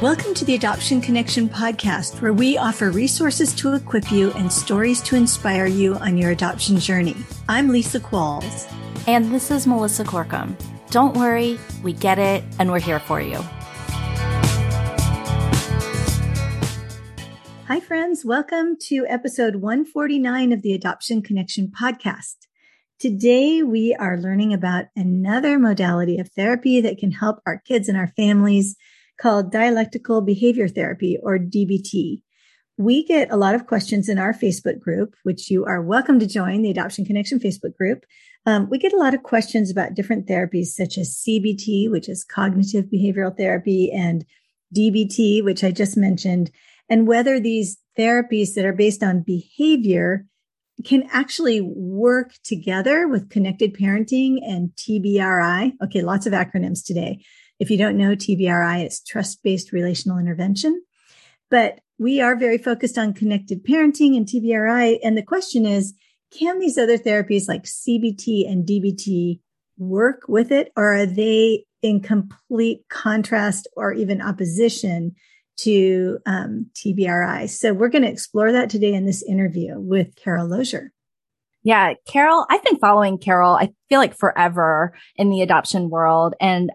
Welcome 0.00 0.32
to 0.34 0.44
the 0.44 0.54
Adoption 0.54 1.00
Connection 1.00 1.48
podcast, 1.48 2.22
where 2.22 2.32
we 2.32 2.56
offer 2.56 2.92
resources 2.92 3.52
to 3.56 3.74
equip 3.74 4.12
you 4.12 4.30
and 4.34 4.52
stories 4.52 5.02
to 5.02 5.16
inspire 5.16 5.66
you 5.66 5.96
on 5.96 6.16
your 6.16 6.30
adoption 6.30 6.78
journey. 6.78 7.16
I'm 7.48 7.70
Lisa 7.70 7.98
Qualls. 7.98 8.72
And 9.08 9.34
this 9.34 9.50
is 9.50 9.66
Melissa 9.66 10.04
Corkum. 10.04 10.54
Don't 10.90 11.16
worry, 11.16 11.58
we 11.82 11.94
get 11.94 12.20
it, 12.20 12.44
and 12.60 12.70
we're 12.70 12.78
here 12.78 13.00
for 13.00 13.20
you. 13.20 13.38
Hi, 17.66 17.80
friends. 17.80 18.24
Welcome 18.24 18.76
to 18.82 19.04
episode 19.08 19.56
149 19.56 20.52
of 20.52 20.62
the 20.62 20.74
Adoption 20.74 21.22
Connection 21.22 21.72
podcast. 21.76 22.36
Today, 23.00 23.64
we 23.64 23.96
are 23.98 24.16
learning 24.16 24.54
about 24.54 24.84
another 24.94 25.58
modality 25.58 26.20
of 26.20 26.28
therapy 26.28 26.80
that 26.82 26.98
can 26.98 27.10
help 27.10 27.40
our 27.44 27.58
kids 27.58 27.88
and 27.88 27.98
our 27.98 28.12
families 28.16 28.76
called 29.20 29.52
dialectical 29.52 30.20
behavior 30.20 30.68
therapy 30.68 31.18
or 31.22 31.38
DBT. 31.38 32.22
We 32.76 33.04
get 33.04 33.32
a 33.32 33.36
lot 33.36 33.56
of 33.56 33.66
questions 33.66 34.08
in 34.08 34.18
our 34.18 34.32
Facebook 34.32 34.78
group, 34.78 35.14
which 35.24 35.50
you 35.50 35.64
are 35.64 35.82
welcome 35.82 36.20
to 36.20 36.26
join 36.26 36.62
the 36.62 36.70
Adoption 36.70 37.04
Connection 37.04 37.40
Facebook 37.40 37.76
group. 37.76 38.04
Um, 38.46 38.68
we 38.70 38.78
get 38.78 38.92
a 38.92 38.98
lot 38.98 39.14
of 39.14 39.24
questions 39.24 39.70
about 39.70 39.94
different 39.94 40.28
therapies 40.28 40.66
such 40.66 40.96
as 40.96 41.22
CBT, 41.26 41.90
which 41.90 42.08
is 42.08 42.24
cognitive 42.24 42.86
behavioral 42.86 43.36
therapy, 43.36 43.90
and 43.90 44.24
DBT, 44.74 45.42
which 45.44 45.64
I 45.64 45.72
just 45.72 45.96
mentioned, 45.96 46.50
and 46.88 47.08
whether 47.08 47.40
these 47.40 47.78
therapies 47.98 48.54
that 48.54 48.64
are 48.64 48.72
based 48.72 49.02
on 49.02 49.22
behavior 49.22 50.24
can 50.84 51.08
actually 51.10 51.60
work 51.60 52.32
together 52.44 53.08
with 53.08 53.30
connected 53.30 53.74
parenting 53.74 54.38
and 54.46 54.70
TBRI. 54.76 55.72
Okay, 55.84 56.02
lots 56.02 56.26
of 56.26 56.32
acronyms 56.32 56.84
today. 56.84 57.24
If 57.58 57.70
you 57.70 57.78
don't 57.78 57.96
know 57.96 58.14
TBRI, 58.14 58.84
it's 58.84 59.02
trust 59.02 59.42
based 59.42 59.72
relational 59.72 60.18
intervention. 60.18 60.82
But 61.50 61.80
we 61.98 62.20
are 62.20 62.36
very 62.36 62.58
focused 62.58 62.98
on 62.98 63.14
connected 63.14 63.64
parenting 63.64 64.16
and 64.16 64.26
TBRI. 64.26 64.98
And 65.02 65.16
the 65.16 65.22
question 65.22 65.66
is, 65.66 65.94
can 66.30 66.58
these 66.58 66.78
other 66.78 66.98
therapies 66.98 67.48
like 67.48 67.64
CBT 67.64 68.50
and 68.50 68.66
DBT 68.66 69.40
work 69.78 70.22
with 70.28 70.52
it? 70.52 70.72
Or 70.76 70.94
are 70.94 71.06
they 71.06 71.64
in 71.82 72.00
complete 72.00 72.82
contrast 72.88 73.66
or 73.76 73.92
even 73.92 74.20
opposition 74.20 75.14
to 75.58 76.18
um, 76.26 76.66
TBRI? 76.74 77.48
So 77.48 77.72
we're 77.72 77.88
going 77.88 78.04
to 78.04 78.10
explore 78.10 78.52
that 78.52 78.70
today 78.70 78.94
in 78.94 79.06
this 79.06 79.22
interview 79.22 79.78
with 79.78 80.14
Carol 80.16 80.46
Lozier. 80.46 80.92
Yeah, 81.64 81.94
Carol, 82.06 82.46
I've 82.48 82.64
been 82.64 82.78
following 82.78 83.18
Carol, 83.18 83.54
I 83.54 83.70
feel 83.88 83.98
like 83.98 84.16
forever 84.16 84.94
in 85.16 85.28
the 85.28 85.42
adoption 85.42 85.90
world. 85.90 86.34
And 86.40 86.70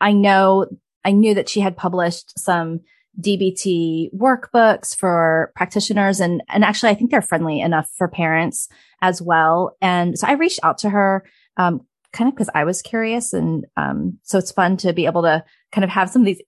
I 0.00 0.12
know, 0.12 0.66
I 1.04 1.12
knew 1.12 1.34
that 1.34 1.48
she 1.48 1.60
had 1.60 1.76
published 1.76 2.38
some 2.38 2.80
DBT 3.20 4.14
workbooks 4.14 4.96
for 4.96 5.52
practitioners 5.56 6.20
and, 6.20 6.42
and 6.48 6.64
actually 6.64 6.90
I 6.90 6.94
think 6.94 7.10
they're 7.10 7.20
friendly 7.20 7.60
enough 7.60 7.90
for 7.96 8.08
parents 8.08 8.68
as 9.02 9.20
well. 9.20 9.76
And 9.80 10.18
so 10.18 10.26
I 10.26 10.32
reached 10.32 10.60
out 10.62 10.78
to 10.78 10.90
her, 10.90 11.24
um, 11.56 11.80
kind 12.12 12.28
of 12.28 12.34
because 12.34 12.50
I 12.54 12.64
was 12.64 12.80
curious. 12.80 13.32
And, 13.32 13.66
um, 13.76 14.18
so 14.22 14.38
it's 14.38 14.52
fun 14.52 14.76
to 14.78 14.92
be 14.92 15.06
able 15.06 15.22
to 15.22 15.44
kind 15.72 15.84
of 15.84 15.90
have 15.90 16.10
some 16.10 16.22
of 16.22 16.26
these 16.26 16.42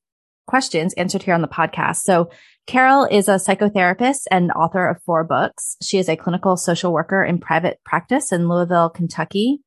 questions 0.47 0.95
answered 0.95 1.23
here 1.23 1.35
on 1.35 1.43
the 1.43 1.49
podcast. 1.49 1.99
So 1.99 2.31
Carol 2.67 3.05
is 3.05 3.29
a 3.29 3.33
psychotherapist 3.33 4.23
and 4.31 4.53
author 4.53 4.87
of 4.89 5.03
four 5.03 5.25
books. 5.25 5.77
She 5.83 5.99
is 5.99 6.09
a 6.09 6.17
clinical 6.17 6.57
social 6.57 6.93
worker 6.93 7.25
in 7.25 7.39
private 7.39 7.81
practice 7.85 8.33
in 8.33 8.49
Louisville, 8.49 8.91
Kentucky. 8.91 9.61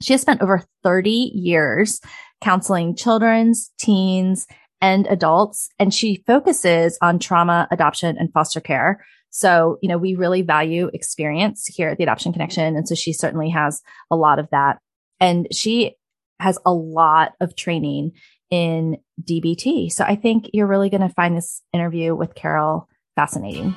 She 0.00 0.12
has 0.12 0.22
spent 0.22 0.42
over 0.42 0.62
30 0.84 1.10
years 1.10 2.00
counseling 2.40 2.94
children's, 2.94 3.70
teens, 3.78 4.46
and 4.80 5.06
adults. 5.08 5.70
And 5.78 5.92
she 5.92 6.22
focuses 6.26 6.98
on 7.02 7.18
trauma, 7.18 7.66
adoption, 7.70 8.16
and 8.18 8.32
foster 8.32 8.60
care. 8.60 9.04
So, 9.30 9.78
you 9.82 9.88
know, 9.88 9.98
we 9.98 10.14
really 10.14 10.42
value 10.42 10.90
experience 10.94 11.66
here 11.66 11.90
at 11.90 11.98
the 11.98 12.04
Adoption 12.04 12.32
Connection. 12.32 12.76
And 12.76 12.88
so 12.88 12.94
she 12.94 13.12
certainly 13.12 13.50
has 13.50 13.82
a 14.10 14.16
lot 14.16 14.38
of 14.38 14.48
that. 14.50 14.78
And 15.20 15.48
she 15.52 15.96
has 16.40 16.58
a 16.64 16.72
lot 16.72 17.32
of 17.40 17.56
training 17.56 18.12
in 18.50 18.96
DBT. 19.22 19.92
So 19.92 20.04
I 20.04 20.16
think 20.16 20.50
you're 20.52 20.66
really 20.66 20.88
going 20.88 21.02
to 21.02 21.08
find 21.10 21.36
this 21.36 21.62
interview 21.72 22.14
with 22.14 22.34
Carol 22.34 22.88
fascinating. 23.16 23.76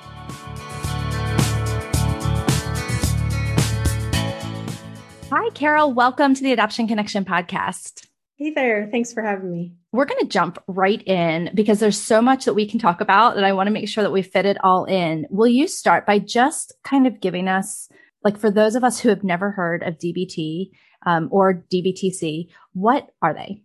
Hi, 5.31 5.49
Carol. 5.53 5.93
Welcome 5.93 6.35
to 6.35 6.43
the 6.43 6.51
Adoption 6.51 6.87
Connection 6.87 7.25
podcast. 7.25 8.05
Hey 8.41 8.49
there. 8.49 8.87
Thanks 8.89 9.13
for 9.13 9.21
having 9.21 9.51
me. 9.51 9.75
We're 9.91 10.05
going 10.05 10.21
to 10.21 10.25
jump 10.25 10.57
right 10.65 11.07
in 11.07 11.51
because 11.53 11.79
there's 11.79 12.01
so 12.01 12.23
much 12.23 12.45
that 12.45 12.55
we 12.55 12.67
can 12.67 12.79
talk 12.79 12.99
about 12.99 13.37
and 13.37 13.45
I 13.45 13.53
want 13.53 13.67
to 13.67 13.71
make 13.71 13.87
sure 13.87 14.03
that 14.03 14.11
we 14.11 14.23
fit 14.23 14.47
it 14.47 14.57
all 14.63 14.85
in. 14.85 15.27
Will 15.29 15.47
you 15.47 15.67
start 15.67 16.07
by 16.07 16.17
just 16.17 16.73
kind 16.83 17.05
of 17.05 17.21
giving 17.21 17.47
us, 17.47 17.87
like, 18.23 18.39
for 18.39 18.49
those 18.49 18.73
of 18.73 18.83
us 18.83 18.99
who 18.99 19.09
have 19.09 19.23
never 19.23 19.51
heard 19.51 19.83
of 19.83 19.99
DBT 19.99 20.71
um, 21.05 21.29
or 21.31 21.63
DBTC, 21.71 22.47
what 22.73 23.09
are 23.21 23.35
they? 23.35 23.61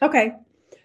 Okay. 0.00 0.36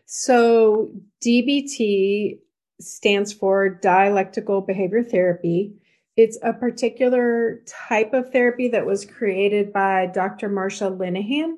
So 0.06 0.90
DBT 1.26 2.40
stands 2.82 3.32
for 3.32 3.70
dialectical 3.70 4.60
behavior 4.60 5.02
therapy. 5.02 5.78
It's 6.18 6.38
a 6.44 6.52
particular 6.52 7.62
type 7.88 8.12
of 8.12 8.34
therapy 8.34 8.68
that 8.68 8.86
was 8.86 9.06
created 9.06 9.72
by 9.72 10.08
Dr. 10.08 10.50
Marsha 10.50 10.94
Linehan 10.94 11.54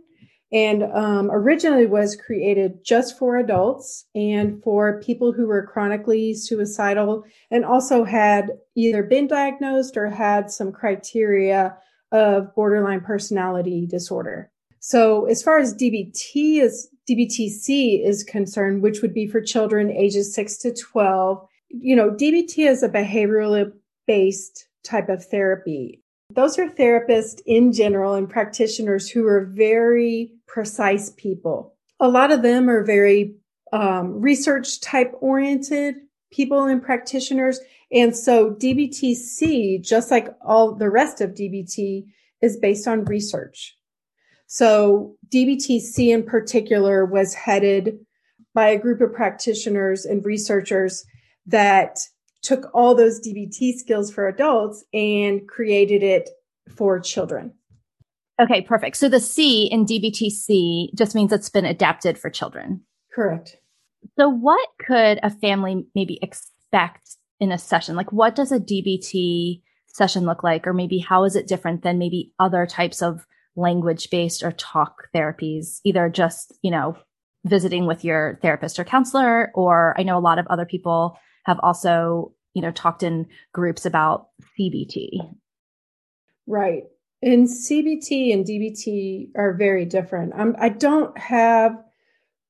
and 0.51 0.83
um, 0.83 1.29
originally 1.31 1.85
was 1.85 2.15
created 2.15 2.83
just 2.83 3.17
for 3.17 3.37
adults 3.37 4.05
and 4.15 4.61
for 4.63 4.99
people 5.01 5.31
who 5.31 5.47
were 5.47 5.65
chronically 5.65 6.33
suicidal 6.33 7.23
and 7.51 7.63
also 7.63 8.03
had 8.03 8.51
either 8.75 9.03
been 9.03 9.27
diagnosed 9.27 9.95
or 9.95 10.09
had 10.09 10.49
some 10.49 10.71
criteria 10.71 11.77
of 12.11 12.53
borderline 12.55 13.01
personality 13.01 13.85
disorder. 13.85 14.51
So 14.79 15.25
as 15.25 15.43
far 15.43 15.59
as 15.59 15.75
DBT 15.75 16.61
is 16.61 16.89
DBTC 17.09 18.05
is 18.05 18.23
concerned, 18.23 18.81
which 18.81 19.01
would 19.01 19.13
be 19.13 19.27
for 19.27 19.41
children 19.41 19.91
ages 19.91 20.33
6 20.33 20.57
to 20.59 20.73
12, 20.73 21.45
you 21.69 21.95
know, 21.95 22.11
DBT 22.11 22.67
is 22.67 22.83
a 22.83 22.89
behaviorally 22.89 23.71
based 24.07 24.67
type 24.83 25.09
of 25.09 25.25
therapy. 25.25 26.01
Those 26.31 26.59
are 26.59 26.69
therapists 26.69 27.41
in 27.45 27.73
general 27.73 28.13
and 28.13 28.29
practitioners 28.29 29.09
who 29.09 29.25
are 29.25 29.45
very 29.45 30.31
precise 30.49 31.11
people. 31.15 31.75
A 31.99 32.07
lot 32.09 32.31
of 32.31 32.41
them 32.41 32.69
are 32.69 32.83
very 32.83 33.35
um, 33.71 34.19
research 34.19 34.81
type 34.81 35.13
oriented 35.21 35.95
people 36.31 36.65
and 36.65 36.81
practitioners. 36.81 37.59
And 37.91 38.15
so 38.15 38.55
DBTC, 38.55 39.81
just 39.83 40.11
like 40.11 40.27
all 40.45 40.75
the 40.75 40.89
rest 40.89 41.21
of 41.21 41.31
DBT, 41.31 42.05
is 42.41 42.57
based 42.57 42.87
on 42.87 43.05
research. 43.05 43.75
So 44.47 45.15
DBTC 45.29 46.09
in 46.09 46.23
particular 46.23 47.05
was 47.05 47.33
headed 47.33 47.99
by 48.53 48.69
a 48.69 48.79
group 48.79 49.01
of 49.01 49.13
practitioners 49.13 50.05
and 50.05 50.25
researchers 50.25 51.05
that 51.45 51.99
took 52.41 52.71
all 52.73 52.95
those 52.95 53.19
DBT 53.19 53.73
skills 53.73 54.11
for 54.11 54.27
adults 54.27 54.83
and 54.93 55.47
created 55.47 56.01
it 56.01 56.29
for 56.75 56.99
children. 56.99 57.53
Okay, 58.39 58.61
perfect. 58.61 58.95
So 58.97 59.09
the 59.09 59.19
C 59.19 59.65
in 59.65 59.85
DBTC 59.85 60.95
just 60.95 61.13
means 61.13 61.33
it's 61.33 61.49
been 61.49 61.65
adapted 61.65 62.17
for 62.17 62.29
children. 62.29 62.81
Correct. 63.13 63.57
So 64.17 64.29
what 64.29 64.67
could 64.79 65.19
a 65.23 65.29
family 65.29 65.85
maybe 65.93 66.19
expect 66.21 67.17
in 67.39 67.51
a 67.51 67.57
session? 67.57 67.95
Like 67.95 68.13
what 68.13 68.35
does 68.35 68.51
a 68.51 68.59
DBT 68.59 69.61
session 69.87 70.23
look 70.23 70.43
like? 70.43 70.65
Or 70.65 70.73
maybe 70.73 70.99
how 70.99 71.25
is 71.25 71.35
it 71.35 71.47
different 71.47 71.83
than 71.83 71.97
maybe 71.97 72.31
other 72.39 72.65
types 72.65 73.01
of 73.01 73.25
language 73.55 74.09
based 74.09 74.41
or 74.41 74.53
talk 74.53 75.09
therapies, 75.13 75.79
either 75.83 76.07
just, 76.09 76.57
you 76.61 76.71
know, 76.71 76.95
visiting 77.45 77.85
with 77.85 78.05
your 78.05 78.39
therapist 78.41 78.79
or 78.79 78.85
counselor, 78.85 79.51
or 79.53 79.95
I 79.97 80.03
know 80.03 80.17
a 80.17 80.19
lot 80.19 80.39
of 80.39 80.47
other 80.47 80.65
people 80.65 81.17
have 81.45 81.59
also, 81.61 82.33
you 82.53 82.61
know, 82.61 82.71
talked 82.71 83.03
in 83.03 83.27
groups 83.53 83.85
about 83.85 84.27
CBT. 84.57 85.35
Right. 86.47 86.83
And 87.21 87.47
CBT 87.47 88.33
and 88.33 88.45
DBT 88.45 89.31
are 89.35 89.53
very 89.53 89.85
different. 89.85 90.33
I'm, 90.35 90.55
I 90.57 90.69
don't 90.69 91.17
have 91.17 91.83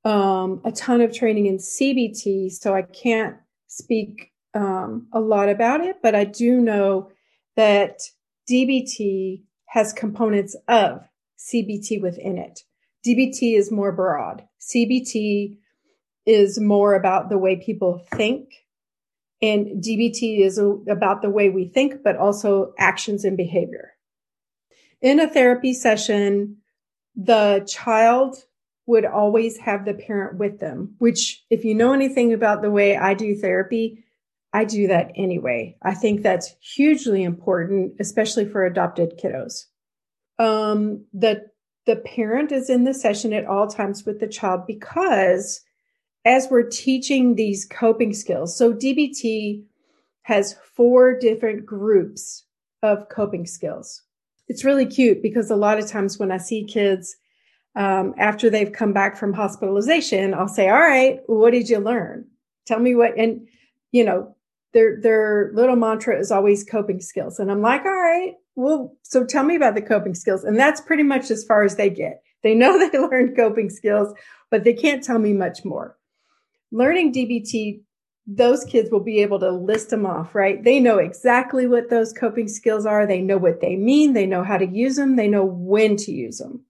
um, 0.05 0.61
a 0.63 0.71
ton 0.71 1.01
of 1.01 1.13
training 1.13 1.47
in 1.47 1.57
CBT, 1.57 2.51
so 2.51 2.75
I 2.75 2.83
can't 2.83 3.37
speak 3.67 4.31
um, 4.53 5.07
a 5.11 5.19
lot 5.19 5.49
about 5.49 5.81
it, 5.81 5.97
but 6.03 6.13
I 6.13 6.23
do 6.23 6.61
know 6.61 7.09
that 7.55 8.01
DBT 8.49 9.43
has 9.67 9.91
components 9.91 10.55
of 10.67 11.01
CBT 11.37 12.01
within 12.01 12.37
it. 12.37 12.61
DBT 13.05 13.57
is 13.57 13.71
more 13.71 13.91
broad. 13.91 14.43
CBT 14.61 15.57
is 16.25 16.59
more 16.59 16.93
about 16.93 17.29
the 17.29 17.37
way 17.37 17.55
people 17.55 18.05
think. 18.13 18.49
And 19.41 19.83
DBT 19.83 20.41
is 20.41 20.59
about 20.59 21.21
the 21.21 21.29
way 21.29 21.49
we 21.49 21.65
think, 21.65 22.03
but 22.03 22.17
also 22.17 22.73
actions 22.77 23.23
and 23.23 23.37
behavior 23.37 23.93
in 25.01 25.19
a 25.19 25.29
therapy 25.29 25.73
session, 25.73 26.57
the 27.15 27.65
child 27.67 28.37
would 28.85 29.05
always 29.05 29.57
have 29.57 29.85
the 29.85 29.93
parent 29.93 30.37
with 30.37 30.59
them, 30.59 30.95
which, 30.97 31.43
if 31.49 31.63
you 31.63 31.75
know 31.75 31.93
anything 31.93 32.33
about 32.33 32.61
the 32.61 32.71
way 32.71 32.97
I 32.97 33.13
do 33.13 33.35
therapy, 33.35 34.03
I 34.51 34.65
do 34.65 34.87
that 34.87 35.11
anyway. 35.15 35.77
I 35.83 35.93
think 35.93 36.23
that's 36.23 36.55
hugely 36.59 37.23
important, 37.23 37.93
especially 37.99 38.45
for 38.45 38.65
adopted 38.65 39.19
kiddos. 39.21 39.65
Um, 40.39 41.05
the 41.13 41.47
the 41.85 41.97
parent 41.97 42.51
is 42.51 42.69
in 42.69 42.83
the 42.83 42.93
session 42.93 43.33
at 43.33 43.45
all 43.45 43.67
times 43.67 44.05
with 44.05 44.19
the 44.19 44.27
child 44.27 44.67
because 44.67 45.61
as 46.25 46.47
we're 46.49 46.69
teaching 46.69 47.35
these 47.35 47.65
coping 47.65 48.13
skills, 48.13 48.57
so 48.57 48.73
DBT 48.73 49.63
has 50.23 50.55
four 50.75 51.17
different 51.17 51.65
groups 51.65 52.45
of 52.83 53.09
coping 53.09 53.45
skills. 53.45 54.03
It's 54.49 54.65
really 54.65 54.85
cute 54.85 55.21
because 55.21 55.49
a 55.49 55.55
lot 55.55 55.79
of 55.79 55.87
times 55.87 56.19
when 56.19 56.31
I 56.31 56.37
see 56.37 56.63
kids 56.65 57.15
um, 57.75 58.13
after 58.17 58.49
they've 58.49 58.71
come 58.71 58.93
back 58.93 59.15
from 59.15 59.31
hospitalization, 59.31 60.33
I'll 60.33 60.47
say, 60.47 60.69
"All 60.69 60.79
right, 60.79 61.21
what 61.27 61.51
did 61.51 61.69
you 61.69 61.79
learn? 61.79 62.25
Tell 62.65 62.79
me 62.79 62.95
what." 62.95 63.17
And 63.17 63.47
you 63.91 64.03
know, 64.03 64.35
their 64.73 64.99
their 64.99 65.51
little 65.53 65.75
mantra 65.75 66.19
is 66.19 66.31
always 66.31 66.63
coping 66.63 66.99
skills, 66.99 67.39
and 67.39 67.51
I'm 67.51 67.61
like, 67.61 67.85
"All 67.85 67.91
right, 67.91 68.33
well, 68.55 68.97
so 69.03 69.23
tell 69.23 69.43
me 69.43 69.55
about 69.55 69.75
the 69.75 69.81
coping 69.81 70.15
skills," 70.15 70.43
and 70.43 70.57
that's 70.57 70.81
pretty 70.81 71.03
much 71.03 71.29
as 71.29 71.43
far 71.43 71.63
as 71.63 71.75
they 71.75 71.89
get. 71.89 72.21
They 72.41 72.55
know 72.55 72.77
they 72.91 72.97
learned 72.97 73.35
coping 73.35 73.69
skills, 73.69 74.13
but 74.49 74.63
they 74.63 74.73
can't 74.73 75.03
tell 75.03 75.19
me 75.19 75.33
much 75.33 75.63
more. 75.63 75.95
Learning 76.71 77.13
DBT 77.13 77.81
those 78.27 78.63
kids 78.65 78.91
will 78.91 79.03
be 79.03 79.21
able 79.21 79.39
to 79.39 79.51
list 79.51 79.89
them 79.89 80.05
off, 80.05 80.35
right? 80.35 80.63
They 80.63 80.79
know 80.79 80.97
exactly 80.97 81.67
what 81.67 81.89
those 81.89 82.13
coping 82.13 82.47
skills 82.47 82.85
are. 82.85 83.07
They 83.07 83.21
know 83.21 83.37
what 83.37 83.61
they 83.61 83.75
mean. 83.75 84.13
They 84.13 84.25
know 84.25 84.43
how 84.43 84.57
to 84.57 84.67
use 84.67 84.95
them. 84.95 85.15
They 85.15 85.27
know 85.27 85.45
when 85.45 85.95
to 85.97 86.11
use 86.11 86.37
them. 86.37 86.63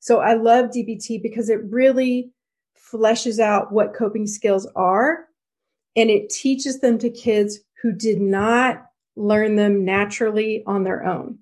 So 0.00 0.20
I 0.20 0.34
love 0.34 0.70
DBT 0.70 1.22
because 1.22 1.48
it 1.48 1.60
really 1.64 2.32
fleshes 2.92 3.38
out 3.38 3.72
what 3.72 3.94
coping 3.94 4.26
skills 4.26 4.66
are 4.74 5.26
and 5.96 6.10
it 6.10 6.30
teaches 6.30 6.80
them 6.80 6.98
to 6.98 7.10
kids 7.10 7.60
who 7.82 7.92
did 7.92 8.20
not 8.20 8.86
learn 9.16 9.56
them 9.56 9.84
naturally 9.84 10.62
on 10.66 10.84
their 10.84 11.04
own. 11.04 11.38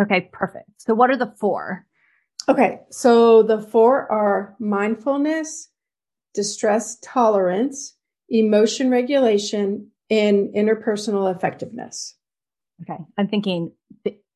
Okay, 0.00 0.28
perfect. 0.32 0.68
So 0.78 0.94
what 0.94 1.10
are 1.10 1.16
the 1.16 1.32
four? 1.38 1.86
Okay, 2.48 2.80
so 2.90 3.42
the 3.42 3.60
four 3.60 4.10
are 4.10 4.56
mindfulness, 4.58 5.70
distress 6.34 6.98
tolerance, 7.00 7.94
emotion 8.28 8.90
regulation, 8.90 9.90
and 10.10 10.54
interpersonal 10.54 11.34
effectiveness. 11.34 12.16
Okay, 12.82 13.02
I'm 13.16 13.28
thinking 13.28 13.72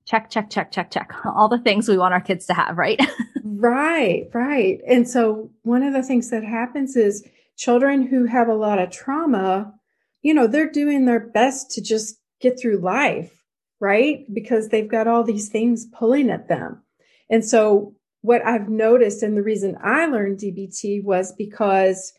check, 0.09 0.31
check, 0.31 0.49
check, 0.49 0.73
check, 0.73 0.91
check. 0.91 1.13
All 1.27 1.49
the 1.49 1.59
things 1.59 1.89
we 1.89 1.99
want 1.99 2.15
our 2.15 2.21
kids 2.21 2.47
to 2.47 2.55
have, 2.55 2.79
right? 2.79 3.01
right, 3.45 4.29
right. 4.33 4.81
And 4.89 5.09
so 5.09 5.51
one 5.63 5.83
of 5.83 5.93
the 5.93 6.03
things 6.03 6.31
that 6.31 6.45
happens 6.45 6.97
is 6.97 7.27
children 7.57 8.07
who 8.07 8.25
have 8.25 8.49
a 8.49 8.55
lot 8.55 8.79
of 8.79 8.91
trauma, 8.91 9.75
you 10.23 10.33
know, 10.33 10.47
they're 10.47 10.71
doing 10.71 11.05
their 11.05 11.21
best 11.21 11.71
to 11.73 11.83
just 11.83 12.17
get 12.41 12.59
through 12.59 12.79
life, 12.79 13.45
right? 13.81 14.25
Because 14.33 14.69
they've 14.69 14.91
got 14.91 15.07
all 15.07 15.25
these 15.25 15.51
things 15.51 15.87
pulling 15.93 16.31
at 16.31 16.49
them. 16.49 16.83
And 17.29 17.45
so 17.45 17.95
what 18.23 18.45
I've 18.47 18.69
noticed 18.69 19.23
and 19.23 19.37
the 19.37 19.43
reason 19.43 19.77
I 19.83 20.07
learned 20.07 20.39
DBT 20.39 21.05
was 21.05 21.33
because 21.37 22.13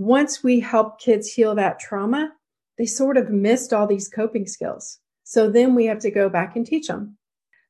once 0.00 0.42
we 0.42 0.60
help 0.60 0.98
kids 0.98 1.30
heal 1.30 1.54
that 1.54 1.78
trauma, 1.78 2.32
they 2.78 2.86
sort 2.86 3.18
of 3.18 3.28
missed 3.28 3.70
all 3.70 3.86
these 3.86 4.08
coping 4.08 4.46
skills. 4.46 4.98
So 5.24 5.50
then 5.50 5.74
we 5.74 5.84
have 5.84 5.98
to 5.98 6.10
go 6.10 6.30
back 6.30 6.56
and 6.56 6.64
teach 6.64 6.86
them. 6.86 7.18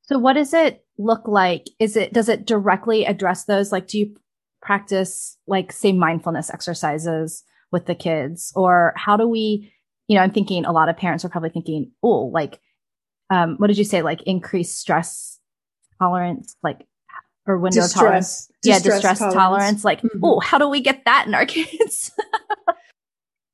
So 0.03 0.17
what 0.17 0.35
does 0.35 0.55
it 0.55 0.85
look 0.97 1.27
like? 1.27 1.67
Is 1.81 1.97
it, 1.97 2.12
does 2.12 2.29
it 2.29 2.47
directly 2.47 3.05
address 3.05 3.47
those? 3.47 3.73
Like, 3.73 3.88
do 3.88 3.99
you 3.99 4.17
practice 4.62 5.38
like 5.49 5.73
say 5.73 5.91
mindfulness 5.91 6.50
exercises 6.50 7.43
with 7.73 7.87
the 7.87 7.97
kids 7.97 8.53
or 8.55 8.93
how 8.94 9.17
do 9.17 9.27
we, 9.27 9.73
you 10.06 10.15
know, 10.15 10.23
I'm 10.23 10.31
thinking 10.31 10.65
a 10.65 10.73
lot 10.73 10.88
of 10.88 10.97
parents 10.97 11.25
are 11.25 11.31
probably 11.31 11.50
thinking, 11.50 11.91
oh, 12.00 12.27
like, 12.27 12.61
um, 13.29 13.56
what 13.56 13.67
did 13.67 13.79
you 13.79 13.85
say? 13.85 14.03
Like 14.03 14.23
increased 14.23 14.79
stress 14.79 15.41
tolerance, 15.99 16.55
like, 16.62 16.87
or 17.46 17.58
window 17.58 17.82
distress, 17.82 17.94
tolerance. 17.94 18.50
Distress 18.62 18.84
yeah, 18.84 18.92
distress 18.92 19.19
tolerance. 19.19 19.34
tolerance. 19.34 19.84
Like, 19.84 20.02
mm-hmm. 20.02 20.25
oh, 20.25 20.40
how 20.40 20.58
do 20.58 20.69
we 20.69 20.81
get 20.81 21.04
that 21.04 21.26
in 21.26 21.34
our 21.34 21.46
kids? 21.46 22.10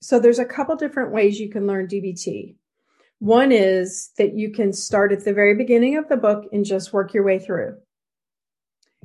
so 0.01 0.19
there's 0.19 0.39
a 0.39 0.45
couple 0.45 0.77
different 0.77 1.13
ways 1.13 1.41
you 1.41 1.51
can 1.51 1.67
learn 1.67 1.87
DBT. 1.87 2.57
One 3.19 3.51
is 3.51 4.11
that 4.19 4.37
you 4.37 4.53
can 4.53 4.73
start 4.73 5.13
at 5.13 5.25
the 5.25 5.33
very 5.33 5.55
beginning 5.55 5.97
of 5.97 6.09
the 6.09 6.17
book 6.17 6.45
and 6.53 6.65
just 6.65 6.93
work 6.93 7.15
your 7.15 7.25
way 7.25 7.39
through. 7.39 7.77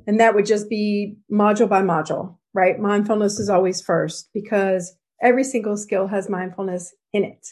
And 0.05 0.19
that 0.19 0.35
would 0.35 0.45
just 0.45 0.69
be 0.69 1.17
module 1.31 1.69
by 1.69 1.81
module, 1.81 2.37
right? 2.53 2.79
Mindfulness 2.79 3.39
is 3.39 3.49
always 3.49 3.81
first 3.81 4.29
because 4.33 4.97
every 5.21 5.43
single 5.43 5.77
skill 5.77 6.07
has 6.07 6.29
mindfulness 6.29 6.93
in 7.13 7.23
it. 7.23 7.47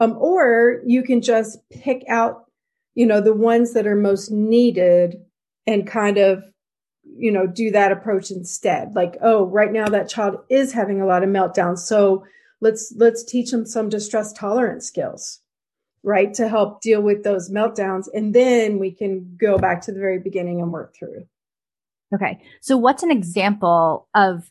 Um, 0.00 0.16
or 0.18 0.80
you 0.86 1.02
can 1.02 1.20
just 1.20 1.58
pick 1.70 2.02
out, 2.08 2.46
you 2.94 3.06
know, 3.06 3.20
the 3.20 3.34
ones 3.34 3.74
that 3.74 3.86
are 3.86 3.96
most 3.96 4.30
needed 4.30 5.16
and 5.70 5.86
kind 5.86 6.18
of, 6.18 6.44
you 7.04 7.32
know, 7.32 7.46
do 7.46 7.70
that 7.70 7.92
approach 7.92 8.30
instead. 8.30 8.94
Like, 8.94 9.16
oh, 9.22 9.46
right 9.46 9.72
now 9.72 9.88
that 9.88 10.08
child 10.08 10.38
is 10.50 10.72
having 10.72 11.00
a 11.00 11.06
lot 11.06 11.22
of 11.22 11.30
meltdowns. 11.30 11.78
So 11.78 12.24
let's, 12.60 12.92
let's 12.96 13.24
teach 13.24 13.50
them 13.50 13.64
some 13.66 13.88
distress 13.88 14.32
tolerance 14.32 14.86
skills 14.86 15.40
right? 16.02 16.32
To 16.34 16.48
help 16.48 16.80
deal 16.80 17.02
with 17.02 17.24
those 17.24 17.50
meltdowns. 17.50 18.06
And 18.12 18.34
then 18.34 18.78
we 18.78 18.90
can 18.90 19.36
go 19.38 19.58
back 19.58 19.82
to 19.82 19.92
the 19.92 20.00
very 20.00 20.18
beginning 20.18 20.60
and 20.60 20.72
work 20.72 20.94
through. 20.94 21.26
Okay. 22.14 22.40
So 22.60 22.76
what's 22.76 23.02
an 23.02 23.10
example 23.10 24.08
of 24.14 24.50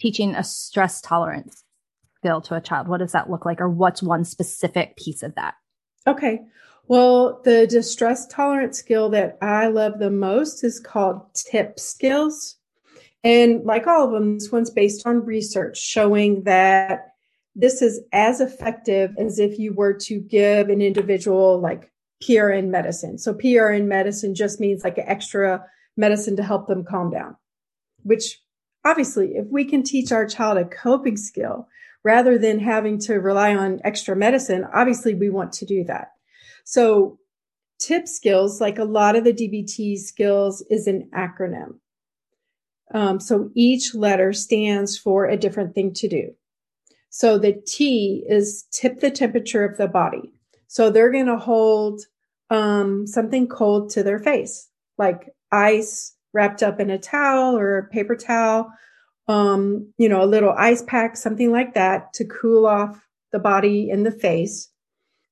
teaching 0.00 0.34
a 0.34 0.44
stress 0.44 1.00
tolerance 1.00 1.64
skill 2.16 2.40
to 2.42 2.54
a 2.54 2.60
child? 2.60 2.88
What 2.88 2.98
does 2.98 3.12
that 3.12 3.30
look 3.30 3.44
like? 3.44 3.60
Or 3.60 3.68
what's 3.68 4.02
one 4.02 4.24
specific 4.24 4.96
piece 4.96 5.22
of 5.22 5.34
that? 5.34 5.54
Okay. 6.06 6.40
Well, 6.86 7.40
the 7.44 7.66
distress 7.66 8.26
tolerance 8.26 8.78
skill 8.78 9.08
that 9.10 9.38
I 9.40 9.68
love 9.68 9.98
the 9.98 10.10
most 10.10 10.62
is 10.64 10.78
called 10.78 11.22
tip 11.32 11.80
skills. 11.80 12.56
And 13.22 13.64
like 13.64 13.86
all 13.86 14.04
of 14.04 14.12
them, 14.12 14.38
this 14.38 14.52
one's 14.52 14.70
based 14.70 15.06
on 15.06 15.24
research 15.24 15.78
showing 15.78 16.42
that 16.42 17.14
this 17.56 17.80
is 17.80 18.00
as 18.12 18.40
effective 18.40 19.14
as 19.16 19.38
if 19.38 19.58
you 19.58 19.72
were 19.72 19.94
to 19.94 20.20
give 20.20 20.68
an 20.68 20.82
individual 20.82 21.58
like 21.58 21.90
PRN 22.22 22.68
medicine. 22.68 23.16
So 23.16 23.32
PRN 23.32 23.86
medicine 23.86 24.34
just 24.34 24.60
means 24.60 24.84
like 24.84 24.98
an 24.98 25.04
extra 25.06 25.64
medicine 25.96 26.36
to 26.36 26.42
help 26.42 26.66
them 26.66 26.84
calm 26.84 27.10
down, 27.10 27.36
which 28.02 28.40
obviously, 28.84 29.36
if 29.36 29.46
we 29.46 29.64
can 29.64 29.82
teach 29.82 30.12
our 30.12 30.26
child 30.26 30.58
a 30.58 30.64
coping 30.64 31.16
skill 31.16 31.68
rather 32.02 32.36
than 32.36 32.58
having 32.58 32.98
to 32.98 33.14
rely 33.14 33.54
on 33.54 33.80
extra 33.84 34.14
medicine, 34.14 34.66
obviously 34.74 35.14
we 35.14 35.30
want 35.30 35.52
to 35.52 35.64
do 35.64 35.84
that. 35.84 36.13
So 36.64 37.18
tip 37.78 38.08
skills, 38.08 38.60
like 38.60 38.78
a 38.78 38.84
lot 38.84 39.16
of 39.16 39.24
the 39.24 39.32
DBT 39.32 39.98
skills 39.98 40.62
is 40.70 40.86
an 40.86 41.08
acronym. 41.14 41.78
Um, 42.92 43.20
so 43.20 43.50
each 43.54 43.94
letter 43.94 44.32
stands 44.32 44.96
for 44.98 45.26
a 45.26 45.36
different 45.36 45.74
thing 45.74 45.92
to 45.94 46.08
do. 46.08 46.34
So 47.10 47.38
the 47.38 47.52
T 47.66 48.24
is 48.28 48.64
tip 48.72 49.00
the 49.00 49.10
temperature 49.10 49.64
of 49.64 49.76
the 49.76 49.88
body. 49.88 50.32
So 50.66 50.90
they're 50.90 51.12
going 51.12 51.26
to 51.26 51.38
hold 51.38 52.00
um, 52.50 53.06
something 53.06 53.46
cold 53.46 53.90
to 53.90 54.02
their 54.02 54.18
face, 54.18 54.68
like 54.98 55.30
ice 55.52 56.14
wrapped 56.32 56.62
up 56.62 56.80
in 56.80 56.90
a 56.90 56.98
towel 56.98 57.56
or 57.56 57.78
a 57.78 57.88
paper 57.88 58.16
towel, 58.16 58.70
um, 59.28 59.92
you 59.96 60.08
know, 60.08 60.22
a 60.22 60.26
little 60.26 60.54
ice 60.58 60.82
pack, 60.82 61.16
something 61.16 61.52
like 61.52 61.74
that 61.74 62.12
to 62.14 62.24
cool 62.24 62.66
off 62.66 63.06
the 63.32 63.38
body 63.38 63.90
and 63.90 64.04
the 64.04 64.10
face. 64.10 64.68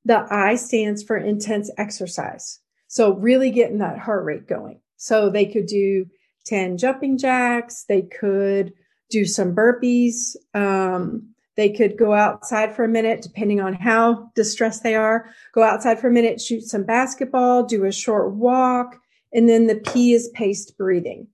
The 0.05 0.27
I 0.31 0.57
stands 0.57 1.03
for 1.03 1.17
intense 1.17 1.71
exercise. 1.79 2.61
So 2.89 3.15
really 3.15 3.51
getting 3.51 3.79
that 3.79 3.99
heart 3.99 4.25
rate 4.25 4.47
going. 4.47 4.81
So 4.97 5.31
they 5.31 5.47
could 5.47 5.67
do 5.67 6.07
10 6.47 6.77
jumping 6.79 7.19
jacks. 7.19 7.85
They 7.89 8.03
could 8.03 8.73
do 9.11 9.25
some 9.25 9.55
burpees. 9.55 10.37
Um, 10.55 11.33
they 11.57 11.71
could 11.71 11.99
go 11.99 12.15
outside 12.15 12.75
for 12.75 12.85
a 12.85 12.89
minute, 12.89 13.23
depending 13.23 13.61
on 13.61 13.75
how 13.75 14.31
distressed 14.35 14.83
they 14.83 14.95
are. 14.95 15.27
Go 15.53 15.63
outside 15.63 16.01
for 16.01 16.09
a 16.09 16.13
minute, 16.13 16.41
shoot 16.41 16.63
some 16.63 16.85
basketball, 16.85 17.65
do 17.65 17.85
a 17.85 17.93
short 17.93 18.33
walk. 18.33 18.99
And 19.33 19.49
then 19.49 19.67
the 19.67 19.77
P 19.77 20.15
is 20.15 20.31
paced 20.35 20.77
breathing. 20.79 21.29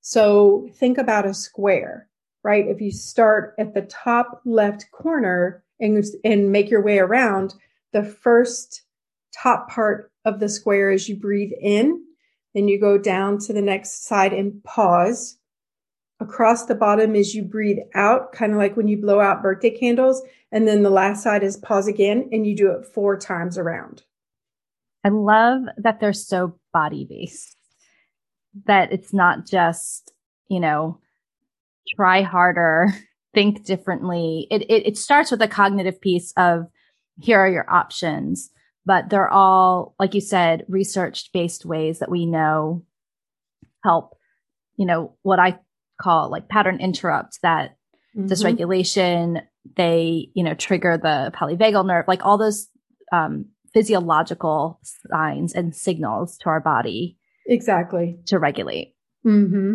So 0.00 0.68
think 0.74 0.98
about 0.98 1.26
a 1.26 1.34
square, 1.34 2.08
right? 2.42 2.66
If 2.66 2.80
you 2.80 2.90
start 2.90 3.54
at 3.58 3.74
the 3.74 3.82
top 3.82 4.42
left 4.44 4.90
corner 4.90 5.64
and, 5.80 6.04
and 6.24 6.52
make 6.52 6.68
your 6.68 6.82
way 6.82 6.98
around, 6.98 7.54
the 7.94 8.04
first 8.04 8.82
top 9.32 9.70
part 9.70 10.12
of 10.26 10.40
the 10.40 10.48
square 10.48 10.90
is 10.90 11.08
you 11.08 11.16
breathe 11.16 11.52
in, 11.60 12.04
then 12.54 12.68
you 12.68 12.78
go 12.78 12.98
down 12.98 13.38
to 13.38 13.52
the 13.54 13.62
next 13.62 14.04
side 14.04 14.34
and 14.34 14.62
pause 14.64 15.38
across 16.20 16.66
the 16.66 16.74
bottom 16.74 17.14
is 17.14 17.34
you 17.34 17.42
breathe 17.42 17.78
out, 17.94 18.32
kind 18.32 18.52
of 18.52 18.58
like 18.58 18.76
when 18.76 18.88
you 18.88 19.00
blow 19.00 19.20
out 19.20 19.42
birthday 19.42 19.70
candles. 19.70 20.22
And 20.52 20.66
then 20.66 20.82
the 20.82 20.90
last 20.90 21.22
side 21.22 21.42
is 21.42 21.56
pause 21.56 21.86
again 21.88 22.28
and 22.32 22.46
you 22.46 22.56
do 22.56 22.70
it 22.72 22.86
four 22.86 23.16
times 23.16 23.58
around. 23.58 24.02
I 25.04 25.10
love 25.10 25.62
that 25.76 26.00
they're 26.00 26.12
so 26.12 26.58
body 26.72 27.06
based, 27.08 27.56
that 28.66 28.92
it's 28.92 29.12
not 29.12 29.46
just, 29.46 30.12
you 30.48 30.60
know, 30.60 31.00
try 31.94 32.22
harder, 32.22 32.88
think 33.34 33.64
differently. 33.64 34.46
It, 34.50 34.62
it, 34.62 34.86
it 34.86 34.98
starts 34.98 35.30
with 35.30 35.42
a 35.42 35.48
cognitive 35.48 36.00
piece 36.00 36.32
of 36.36 36.66
here 37.20 37.38
are 37.38 37.48
your 37.48 37.70
options, 37.70 38.50
but 38.84 39.08
they're 39.10 39.30
all, 39.30 39.94
like 39.98 40.14
you 40.14 40.20
said, 40.20 40.64
research 40.68 41.30
based 41.32 41.64
ways 41.64 42.00
that 42.00 42.10
we 42.10 42.26
know 42.26 42.84
help, 43.82 44.16
you 44.76 44.86
know, 44.86 45.14
what 45.22 45.38
I 45.38 45.58
call 46.00 46.30
like 46.30 46.48
pattern 46.48 46.80
interrupt 46.80 47.40
that 47.42 47.76
mm-hmm. 48.16 48.26
dysregulation. 48.26 49.42
They, 49.76 50.28
you 50.34 50.42
know, 50.44 50.54
trigger 50.54 50.98
the 50.98 51.32
polyvagal 51.34 51.86
nerve, 51.86 52.04
like 52.06 52.24
all 52.24 52.36
those 52.36 52.68
um, 53.12 53.46
physiological 53.72 54.78
signs 55.10 55.54
and 55.54 55.74
signals 55.74 56.36
to 56.38 56.50
our 56.50 56.60
body. 56.60 57.16
Exactly. 57.46 58.18
To 58.26 58.38
regulate. 58.38 58.94
Mm-hmm. 59.24 59.74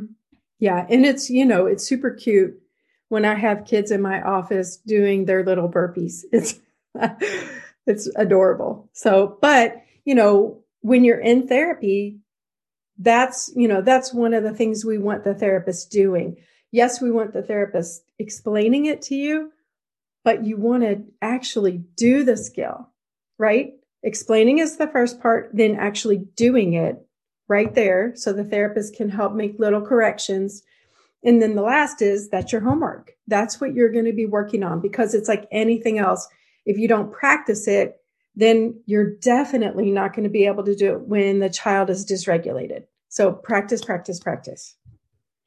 Yeah. 0.60 0.86
And 0.90 1.06
it's, 1.06 1.30
you 1.30 1.46
know, 1.46 1.66
it's 1.66 1.84
super 1.84 2.12
cute 2.12 2.54
when 3.08 3.26
I 3.26 3.34
have 3.34 3.66
kids 3.66 3.90
in 3.90 4.02
my 4.02 4.22
office 4.22 4.78
doing 4.78 5.26
their 5.26 5.44
little 5.44 5.70
burpees. 5.70 6.22
It's, 6.32 6.60
it's 7.86 8.10
adorable. 8.16 8.90
So, 8.94 9.38
but, 9.42 9.82
you 10.06 10.16
know, 10.16 10.64
when 10.82 11.04
you're 11.04 11.20
in 11.20 11.48
therapy, 11.48 12.20
that's, 12.98 13.52
you 13.56 13.68
know, 13.68 13.82
that's 13.82 14.14
one 14.14 14.34
of 14.34 14.44
the 14.44 14.54
things 14.54 14.84
we 14.84 14.98
want 14.98 15.24
the 15.24 15.34
therapist 15.34 15.92
doing. 15.92 16.38
Yes, 16.72 17.02
we 17.02 17.12
want 17.12 17.34
the 17.34 17.42
therapist 17.42 18.04
explaining 18.20 18.86
it 18.86 19.02
to 19.04 19.16
you, 19.16 19.52
but 20.24 20.46
you 20.46 20.58
want 20.58 20.84
to 20.84 21.04
actually 21.22 21.84
do 21.96 22.24
the 22.24 22.38
skill, 22.38 22.90
right? 23.38 23.74
Explaining 24.04 24.60
is 24.60 24.78
the 24.78 24.88
first 24.88 25.20
part, 25.22 25.50
then 25.54 25.76
actually 25.76 26.18
doing 26.36 26.74
it 26.74 27.06
right 27.48 27.74
there 27.74 28.14
so 28.16 28.32
the 28.32 28.44
therapist 28.44 28.96
can 28.96 29.10
help 29.10 29.34
make 29.34 29.60
little 29.60 29.82
corrections. 29.82 30.62
And 31.24 31.42
then 31.42 31.56
the 31.56 31.62
last 31.62 32.02
is 32.02 32.30
that's 32.30 32.52
your 32.52 32.62
homework. 32.62 33.14
That's 33.28 33.60
what 33.60 33.74
you're 33.74 33.92
going 33.92 34.06
to 34.06 34.14
be 34.14 34.26
working 34.26 34.64
on 34.64 34.80
because 34.80 35.14
it's 35.14 35.28
like 35.28 35.48
anything 35.52 36.00
else. 36.00 36.28
If 36.70 36.78
you 36.78 36.88
don't 36.88 37.12
practice 37.12 37.68
it, 37.68 37.96
then 38.36 38.80
you're 38.86 39.16
definitely 39.16 39.90
not 39.90 40.14
going 40.14 40.24
to 40.24 40.30
be 40.30 40.46
able 40.46 40.64
to 40.66 40.76
do 40.76 40.94
it 40.94 41.02
when 41.02 41.40
the 41.40 41.50
child 41.50 41.90
is 41.90 42.06
dysregulated. 42.06 42.84
So 43.08 43.34
practice, 43.34 43.84
practice, 43.84 44.20
practice. 44.20 44.76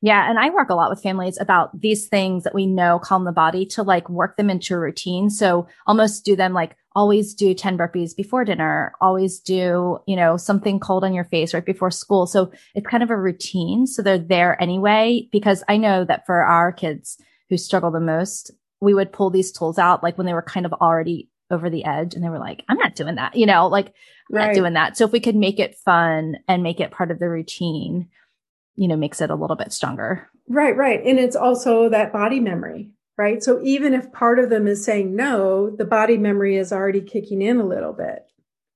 Yeah. 0.00 0.28
And 0.28 0.36
I 0.36 0.50
work 0.50 0.68
a 0.68 0.74
lot 0.74 0.90
with 0.90 1.00
families 1.00 1.38
about 1.40 1.80
these 1.80 2.08
things 2.08 2.42
that 2.42 2.56
we 2.56 2.66
know 2.66 2.98
calm 2.98 3.24
the 3.24 3.30
body 3.30 3.64
to 3.66 3.84
like 3.84 4.10
work 4.10 4.36
them 4.36 4.50
into 4.50 4.74
a 4.74 4.80
routine. 4.80 5.30
So 5.30 5.68
almost 5.86 6.24
do 6.24 6.34
them 6.34 6.52
like 6.52 6.76
always 6.96 7.34
do 7.34 7.54
10 7.54 7.78
burpees 7.78 8.16
before 8.16 8.44
dinner, 8.44 8.92
always 9.00 9.38
do, 9.38 10.00
you 10.08 10.16
know, 10.16 10.36
something 10.36 10.80
cold 10.80 11.04
on 11.04 11.14
your 11.14 11.24
face 11.26 11.54
right 11.54 11.64
before 11.64 11.92
school. 11.92 12.26
So 12.26 12.50
it's 12.74 12.86
kind 12.88 13.04
of 13.04 13.10
a 13.10 13.16
routine. 13.16 13.86
So 13.86 14.02
they're 14.02 14.18
there 14.18 14.60
anyway, 14.60 15.28
because 15.30 15.62
I 15.68 15.76
know 15.76 16.04
that 16.04 16.26
for 16.26 16.42
our 16.42 16.72
kids 16.72 17.16
who 17.48 17.56
struggle 17.56 17.92
the 17.92 18.00
most, 18.00 18.50
we 18.82 18.94
would 18.94 19.12
pull 19.12 19.30
these 19.30 19.52
tools 19.52 19.78
out 19.78 20.02
like 20.02 20.18
when 20.18 20.26
they 20.26 20.34
were 20.34 20.42
kind 20.42 20.66
of 20.66 20.72
already 20.74 21.30
over 21.50 21.70
the 21.70 21.84
edge 21.84 22.14
and 22.14 22.24
they 22.24 22.28
were 22.28 22.38
like, 22.38 22.64
I'm 22.68 22.78
not 22.78 22.96
doing 22.96 23.14
that, 23.14 23.36
you 23.36 23.46
know, 23.46 23.68
like 23.68 23.94
I'm 24.30 24.36
right. 24.36 24.46
not 24.48 24.54
doing 24.54 24.72
that. 24.72 24.96
So 24.96 25.04
if 25.04 25.12
we 25.12 25.20
could 25.20 25.36
make 25.36 25.60
it 25.60 25.76
fun 25.76 26.36
and 26.48 26.64
make 26.64 26.80
it 26.80 26.90
part 26.90 27.12
of 27.12 27.20
the 27.20 27.28
routine, 27.28 28.08
you 28.74 28.88
know, 28.88 28.96
makes 28.96 29.20
it 29.20 29.30
a 29.30 29.36
little 29.36 29.54
bit 29.54 29.72
stronger. 29.72 30.28
Right, 30.48 30.76
right. 30.76 31.00
And 31.04 31.20
it's 31.20 31.36
also 31.36 31.88
that 31.90 32.12
body 32.12 32.40
memory, 32.40 32.90
right? 33.16 33.40
So 33.40 33.60
even 33.62 33.94
if 33.94 34.12
part 34.12 34.40
of 34.40 34.50
them 34.50 34.66
is 34.66 34.84
saying 34.84 35.14
no, 35.14 35.70
the 35.70 35.84
body 35.84 36.18
memory 36.18 36.56
is 36.56 36.72
already 36.72 37.02
kicking 37.02 37.40
in 37.40 37.60
a 37.60 37.66
little 37.66 37.92
bit. 37.92 38.24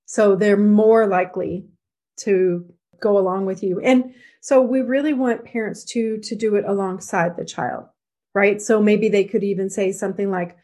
So 0.04 0.36
they're 0.36 0.56
more 0.56 1.08
likely 1.08 1.66
to 2.18 2.64
go 3.00 3.18
along 3.18 3.46
with 3.46 3.64
you. 3.64 3.80
And 3.80 4.14
so 4.40 4.62
we 4.62 4.82
really 4.82 5.14
want 5.14 5.44
parents 5.44 5.82
to 5.86 6.18
to 6.18 6.36
do 6.36 6.54
it 6.54 6.64
alongside 6.64 7.36
the 7.36 7.44
child, 7.44 7.86
right? 8.36 8.60
So 8.60 8.82
maybe 8.82 9.08
they 9.08 9.24
could 9.24 9.42
even 9.42 9.70
say 9.70 9.92
something 9.92 10.30
like 10.30 10.56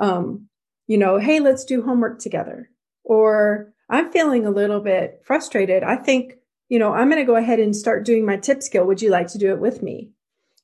um, 0.00 0.48
you 0.86 0.96
know, 0.96 1.18
hey, 1.18 1.40
let's 1.40 1.64
do 1.64 1.82
homework 1.82 2.20
together. 2.20 2.70
Or 3.02 3.74
I'm 3.90 4.12
feeling 4.12 4.46
a 4.46 4.50
little 4.50 4.80
bit 4.80 5.20
frustrated. 5.24 5.82
I 5.82 5.96
think 5.96 6.34
you 6.68 6.78
know, 6.78 6.92
I'm 6.92 7.08
going 7.08 7.20
to 7.20 7.26
go 7.26 7.36
ahead 7.36 7.60
and 7.60 7.74
start 7.74 8.04
doing 8.04 8.26
my 8.26 8.36
tip 8.36 8.62
skill. 8.62 8.84
Would 8.86 9.02
you 9.02 9.10
like 9.10 9.28
to 9.28 9.38
do 9.38 9.50
it 9.50 9.58
with 9.58 9.82
me? 9.82 10.10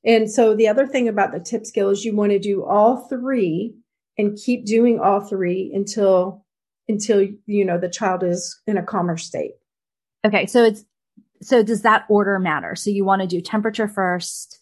And 0.04 0.30
so 0.30 0.54
the 0.54 0.68
other 0.68 0.86
thing 0.86 1.08
about 1.08 1.32
the 1.32 1.40
tip 1.40 1.64
skill 1.64 1.88
is 1.88 2.04
you 2.04 2.14
want 2.14 2.32
to 2.32 2.38
do 2.38 2.62
all 2.62 3.08
three 3.08 3.74
and 4.18 4.36
keep 4.36 4.66
doing 4.66 5.00
all 5.00 5.20
three 5.20 5.72
until 5.74 6.44
until 6.88 7.26
you 7.46 7.64
know 7.64 7.78
the 7.78 7.88
child 7.88 8.22
is 8.22 8.60
in 8.66 8.76
a 8.76 8.82
calmer 8.82 9.16
state. 9.16 9.52
Okay, 10.24 10.46
so 10.46 10.62
it's 10.62 10.84
so 11.42 11.62
does 11.62 11.82
that 11.82 12.04
order 12.08 12.38
matter? 12.38 12.76
So 12.76 12.90
you 12.90 13.04
want 13.04 13.22
to 13.22 13.28
do 13.28 13.40
temperature 13.40 13.88
first, 13.88 14.60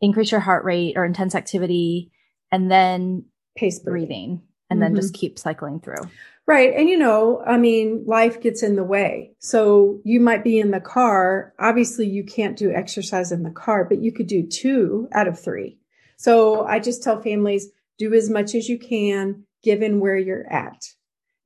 increase 0.00 0.30
your 0.30 0.40
heart 0.40 0.64
rate 0.64 0.94
or 0.96 1.04
intense 1.04 1.34
activity, 1.34 2.10
and 2.52 2.70
then 2.70 3.24
pace 3.56 3.78
breathing, 3.78 4.06
breathing 4.08 4.42
and 4.70 4.80
mm-hmm. 4.80 4.94
then 4.94 5.00
just 5.00 5.14
keep 5.14 5.38
cycling 5.38 5.80
through. 5.80 6.02
Right. 6.46 6.72
And 6.74 6.88
you 6.88 6.96
know, 6.96 7.42
I 7.44 7.56
mean, 7.58 8.04
life 8.06 8.40
gets 8.40 8.62
in 8.62 8.76
the 8.76 8.84
way. 8.84 9.32
So 9.40 10.00
you 10.04 10.20
might 10.20 10.44
be 10.44 10.60
in 10.60 10.70
the 10.70 10.80
car. 10.80 11.52
Obviously, 11.58 12.06
you 12.08 12.22
can't 12.22 12.56
do 12.56 12.70
exercise 12.70 13.32
in 13.32 13.42
the 13.42 13.50
car, 13.50 13.84
but 13.84 13.98
you 13.98 14.12
could 14.12 14.28
do 14.28 14.46
two 14.46 15.08
out 15.12 15.26
of 15.26 15.40
three. 15.40 15.78
So 16.16 16.64
I 16.64 16.78
just 16.78 17.02
tell 17.02 17.20
families 17.20 17.68
do 17.98 18.14
as 18.14 18.30
much 18.30 18.54
as 18.54 18.68
you 18.68 18.78
can 18.78 19.44
given 19.62 19.98
where 19.98 20.16
you're 20.16 20.50
at. 20.52 20.84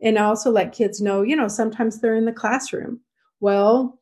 And 0.03 0.19
I 0.19 0.25
also 0.25 0.51
let 0.51 0.73
kids 0.73 1.01
know, 1.01 1.23
you 1.23 1.37
know, 1.37 1.49
sometimes 1.49 2.01
they're 2.01 2.15
in 2.15 2.27
the 2.27 2.33
classroom. 2.33 3.01
Well, 3.41 3.99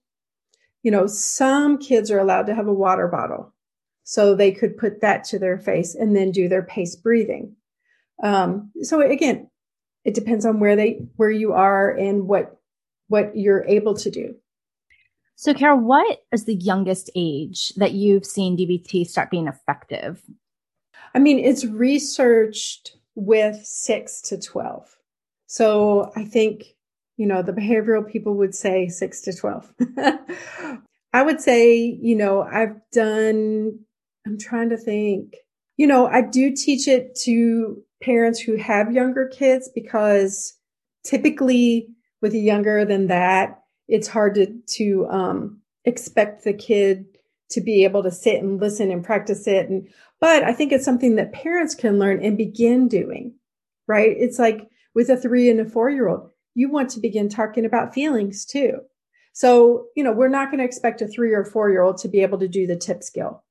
you 0.82 0.90
know, 0.90 1.06
some 1.06 1.78
kids 1.78 2.10
are 2.10 2.18
allowed 2.18 2.46
to 2.46 2.54
have 2.54 2.66
a 2.66 2.72
water 2.72 3.06
bottle. 3.06 3.52
So 4.08 4.34
they 4.34 4.52
could 4.52 4.78
put 4.78 5.02
that 5.02 5.22
to 5.24 5.38
their 5.38 5.58
face 5.58 5.94
and 5.94 6.16
then 6.16 6.30
do 6.30 6.48
their 6.48 6.62
pace 6.62 6.96
breathing. 6.96 7.54
Um, 8.22 8.72
so 8.80 9.02
again, 9.02 9.50
it 10.06 10.14
depends 10.14 10.46
on 10.46 10.60
where 10.60 10.76
they 10.76 11.02
where 11.16 11.30
you 11.30 11.52
are 11.52 11.90
and 11.90 12.26
what 12.26 12.58
what 13.08 13.36
you're 13.36 13.66
able 13.66 13.92
to 13.96 14.10
do. 14.10 14.34
So, 15.36 15.52
Carol, 15.52 15.80
what 15.80 16.22
is 16.32 16.46
the 16.46 16.54
youngest 16.54 17.10
age 17.14 17.74
that 17.76 17.92
you've 17.92 18.24
seen 18.24 18.56
DBT 18.56 19.06
start 19.06 19.30
being 19.30 19.46
effective? 19.46 20.22
I 21.14 21.18
mean, 21.18 21.38
it's 21.38 21.66
researched 21.66 22.96
with 23.14 23.62
six 23.62 24.22
to 24.22 24.40
12. 24.40 24.96
So 25.48 26.12
I 26.16 26.24
think, 26.24 26.64
you 27.18 27.26
know, 27.26 27.42
the 27.42 27.52
behavioral 27.52 28.10
people 28.10 28.36
would 28.36 28.54
say 28.54 28.88
six 28.88 29.20
to 29.20 29.34
12. 29.34 29.74
I 31.12 31.22
would 31.22 31.42
say, 31.42 31.76
you 31.76 32.16
know, 32.16 32.40
I've 32.42 32.80
done, 32.90 33.80
I'm 34.26 34.38
trying 34.38 34.70
to 34.70 34.76
think, 34.76 35.36
you 35.76 35.86
know, 35.86 36.06
I 36.06 36.22
do 36.22 36.54
teach 36.54 36.88
it 36.88 37.14
to 37.22 37.82
parents 38.02 38.40
who 38.40 38.56
have 38.56 38.92
younger 38.92 39.26
kids 39.26 39.70
because 39.74 40.54
typically 41.04 41.88
with 42.20 42.34
a 42.34 42.38
younger 42.38 42.84
than 42.84 43.06
that, 43.08 43.62
it's 43.88 44.08
hard 44.08 44.34
to, 44.34 44.54
to 44.66 45.06
um, 45.08 45.60
expect 45.84 46.44
the 46.44 46.52
kid 46.52 47.06
to 47.50 47.60
be 47.60 47.84
able 47.84 48.02
to 48.02 48.10
sit 48.10 48.42
and 48.42 48.60
listen 48.60 48.90
and 48.90 49.04
practice 49.04 49.46
it. 49.46 49.68
And, 49.68 49.88
but 50.20 50.42
I 50.42 50.52
think 50.52 50.72
it's 50.72 50.84
something 50.84 51.16
that 51.16 51.32
parents 51.32 51.74
can 51.74 51.98
learn 51.98 52.22
and 52.22 52.36
begin 52.36 52.88
doing, 52.88 53.34
right? 53.86 54.14
It's 54.18 54.38
like 54.38 54.68
with 54.94 55.08
a 55.08 55.16
three 55.16 55.48
and 55.48 55.60
a 55.60 55.64
four 55.64 55.88
year 55.90 56.08
old, 56.08 56.30
you 56.54 56.70
want 56.70 56.90
to 56.90 57.00
begin 57.00 57.28
talking 57.28 57.64
about 57.64 57.94
feelings 57.94 58.44
too. 58.44 58.80
So, 59.32 59.86
you 59.94 60.02
know, 60.02 60.12
we're 60.12 60.28
not 60.28 60.50
going 60.50 60.58
to 60.58 60.64
expect 60.64 61.00
a 61.00 61.06
three 61.06 61.32
or 61.32 61.44
four 61.44 61.70
year 61.70 61.82
old 61.82 61.98
to 61.98 62.08
be 62.08 62.20
able 62.22 62.38
to 62.40 62.48
do 62.48 62.66
the 62.66 62.76
tip 62.76 63.02
skill, 63.02 63.44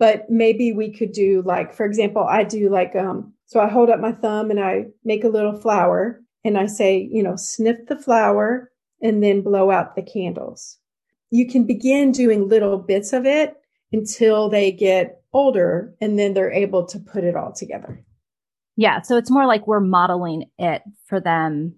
but 0.00 0.30
maybe 0.30 0.72
we 0.72 0.90
could 0.90 1.12
do 1.12 1.42
like, 1.44 1.74
for 1.74 1.84
example, 1.84 2.24
I 2.24 2.42
do 2.42 2.70
like, 2.70 2.96
um, 2.96 3.34
so 3.44 3.60
I 3.60 3.68
hold 3.68 3.90
up 3.90 4.00
my 4.00 4.12
thumb 4.12 4.50
and 4.50 4.58
I 4.58 4.86
make 5.04 5.24
a 5.24 5.28
little 5.28 5.60
flower 5.60 6.22
and 6.42 6.56
I 6.56 6.66
say, 6.66 7.06
you 7.12 7.22
know, 7.22 7.36
sniff 7.36 7.76
the 7.86 7.98
flower 7.98 8.72
and 9.02 9.22
then 9.22 9.42
blow 9.42 9.70
out 9.70 9.94
the 9.94 10.02
candles. 10.02 10.78
You 11.28 11.46
can 11.46 11.66
begin 11.66 12.12
doing 12.12 12.48
little 12.48 12.78
bits 12.78 13.12
of 13.12 13.26
it 13.26 13.54
until 13.92 14.48
they 14.48 14.72
get 14.72 15.22
older 15.34 15.94
and 16.00 16.18
then 16.18 16.32
they're 16.32 16.50
able 16.50 16.86
to 16.86 16.98
put 16.98 17.22
it 17.22 17.36
all 17.36 17.52
together. 17.52 18.02
Yeah. 18.76 19.02
So 19.02 19.18
it's 19.18 19.30
more 19.30 19.46
like 19.46 19.66
we're 19.66 19.80
modeling 19.80 20.46
it 20.58 20.80
for 21.04 21.20
them 21.20 21.74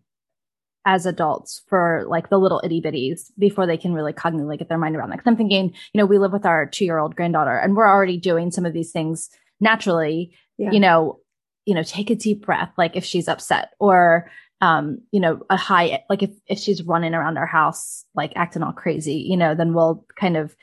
as 0.84 1.06
adults 1.06 1.62
for 1.68 2.04
like 2.08 2.28
the 2.28 2.38
little 2.38 2.60
itty 2.64 2.80
bitties 2.80 3.30
before 3.38 3.66
they 3.66 3.76
can 3.76 3.92
really 3.92 4.12
cognitively 4.12 4.58
get 4.58 4.68
their 4.68 4.78
mind 4.78 4.96
around 4.96 5.10
that. 5.10 5.18
Cause 5.18 5.26
I'm 5.26 5.36
thinking, 5.36 5.72
you 5.92 5.98
know, 5.98 6.06
we 6.06 6.18
live 6.18 6.32
with 6.32 6.46
our 6.46 6.66
two 6.66 6.84
year 6.84 6.98
old 6.98 7.14
granddaughter 7.14 7.56
and 7.56 7.76
we're 7.76 7.88
already 7.88 8.18
doing 8.18 8.50
some 8.50 8.66
of 8.66 8.72
these 8.72 8.90
things 8.90 9.30
naturally, 9.60 10.32
yeah. 10.58 10.72
you 10.72 10.80
know, 10.80 11.20
you 11.64 11.74
know, 11.74 11.82
take 11.84 12.10
a 12.10 12.16
deep 12.16 12.44
breath, 12.44 12.72
like 12.76 12.96
if 12.96 13.04
she's 13.04 13.28
upset 13.28 13.70
or, 13.78 14.30
um, 14.60 14.98
you 15.12 15.20
know, 15.20 15.40
a 15.50 15.56
high, 15.56 16.02
like 16.10 16.22
if, 16.22 16.30
if 16.46 16.58
she's 16.58 16.82
running 16.82 17.14
around 17.14 17.38
our 17.38 17.46
house, 17.46 18.04
like 18.14 18.32
acting 18.34 18.62
all 18.62 18.72
crazy, 18.72 19.24
you 19.28 19.36
know, 19.36 19.54
then 19.54 19.74
we'll 19.74 20.04
kind 20.18 20.36
of 20.36 20.56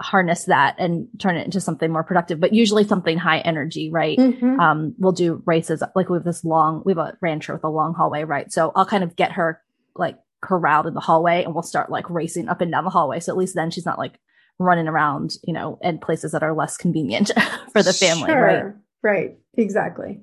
harness 0.00 0.44
that 0.44 0.76
and 0.78 1.08
turn 1.18 1.36
it 1.36 1.44
into 1.44 1.60
something 1.60 1.90
more 1.90 2.04
productive, 2.04 2.40
but 2.40 2.52
usually 2.52 2.84
something 2.84 3.18
high 3.18 3.38
energy, 3.38 3.90
right? 3.90 4.16
Mm-hmm. 4.16 4.60
Um, 4.60 4.94
we'll 4.98 5.12
do 5.12 5.42
races, 5.44 5.82
like 5.94 6.08
we 6.08 6.16
have 6.16 6.24
this 6.24 6.44
long, 6.44 6.82
we 6.84 6.92
have 6.92 6.98
a 6.98 7.16
rancher 7.20 7.52
with 7.52 7.64
a 7.64 7.68
long 7.68 7.94
hallway, 7.94 8.24
right? 8.24 8.52
So 8.52 8.72
I'll 8.74 8.86
kind 8.86 9.02
of 9.02 9.16
get 9.16 9.32
her 9.32 9.60
like 9.96 10.18
corralled 10.40 10.86
in 10.86 10.94
the 10.94 11.00
hallway 11.00 11.42
and 11.42 11.52
we'll 11.52 11.62
start 11.62 11.90
like 11.90 12.08
racing 12.10 12.48
up 12.48 12.60
and 12.60 12.70
down 12.70 12.84
the 12.84 12.90
hallway. 12.90 13.20
So 13.20 13.32
at 13.32 13.38
least 13.38 13.54
then 13.54 13.70
she's 13.70 13.86
not 13.86 13.98
like 13.98 14.18
running 14.58 14.88
around, 14.88 15.34
you 15.44 15.52
know, 15.52 15.78
in 15.82 15.98
places 15.98 16.32
that 16.32 16.42
are 16.42 16.54
less 16.54 16.76
convenient 16.76 17.32
for 17.72 17.82
the 17.82 17.92
family. 17.92 18.30
Sure. 18.30 18.40
Right. 18.40 18.74
Right. 19.02 19.38
Exactly. 19.56 20.20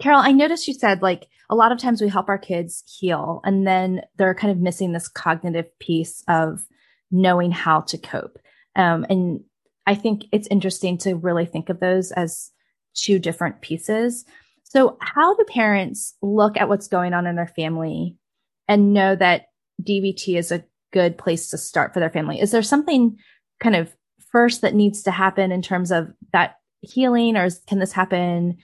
Carol, 0.00 0.20
I 0.20 0.32
noticed 0.32 0.68
you 0.68 0.74
said 0.74 1.02
like 1.02 1.26
a 1.48 1.54
lot 1.54 1.72
of 1.72 1.78
times 1.78 2.02
we 2.02 2.08
help 2.08 2.28
our 2.28 2.38
kids 2.38 2.82
heal 2.86 3.40
and 3.44 3.66
then 3.66 4.02
they're 4.16 4.34
kind 4.34 4.50
of 4.50 4.58
missing 4.58 4.92
this 4.92 5.08
cognitive 5.08 5.78
piece 5.78 6.22
of 6.28 6.66
knowing 7.10 7.50
how 7.50 7.80
to 7.82 7.98
cope. 7.98 8.38
Um, 8.76 9.06
and 9.10 9.40
I 9.86 9.94
think 9.94 10.26
it's 10.32 10.48
interesting 10.48 10.98
to 10.98 11.16
really 11.16 11.46
think 11.46 11.68
of 11.68 11.80
those 11.80 12.12
as 12.12 12.52
two 12.94 13.18
different 13.18 13.60
pieces. 13.60 14.24
So 14.64 14.96
how 15.00 15.34
do 15.34 15.44
parents 15.48 16.14
look 16.22 16.56
at 16.56 16.68
what's 16.68 16.88
going 16.88 17.14
on 17.14 17.26
in 17.26 17.36
their 17.36 17.46
family 17.46 18.16
and 18.68 18.92
know 18.92 19.16
that 19.16 19.46
DBT 19.82 20.36
is 20.36 20.52
a 20.52 20.64
good 20.92 21.16
place 21.16 21.50
to 21.50 21.58
start 21.58 21.94
for 21.94 22.00
their 22.00 22.10
family? 22.10 22.40
Is 22.40 22.50
there 22.50 22.62
something 22.62 23.16
kind 23.60 23.76
of 23.76 23.94
first 24.30 24.60
that 24.60 24.74
needs 24.74 25.02
to 25.04 25.10
happen 25.10 25.52
in 25.52 25.62
terms 25.62 25.90
of 25.90 26.12
that 26.32 26.56
healing 26.80 27.36
or 27.36 27.48
can 27.66 27.78
this 27.78 27.92
happen 27.92 28.56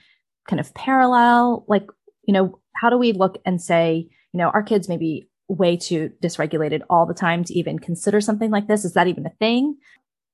kind 0.47 0.59
of 0.59 0.73
parallel? 0.73 1.65
Like, 1.67 1.87
you 2.27 2.33
know, 2.33 2.59
how 2.75 2.89
do 2.89 2.97
we 2.97 3.13
look 3.13 3.41
and 3.45 3.61
say, 3.61 4.07
you 4.33 4.37
know, 4.37 4.49
our 4.49 4.63
kids 4.63 4.89
may 4.89 4.97
be 4.97 5.29
way 5.47 5.77
too 5.77 6.11
dysregulated 6.21 6.81
all 6.89 7.05
the 7.05 7.13
time 7.13 7.43
to 7.45 7.53
even 7.53 7.79
consider 7.79 8.19
something 8.19 8.51
like 8.51 8.67
this? 8.67 8.85
Is 8.85 8.93
that 8.93 9.07
even 9.07 9.25
a 9.25 9.33
thing? 9.39 9.77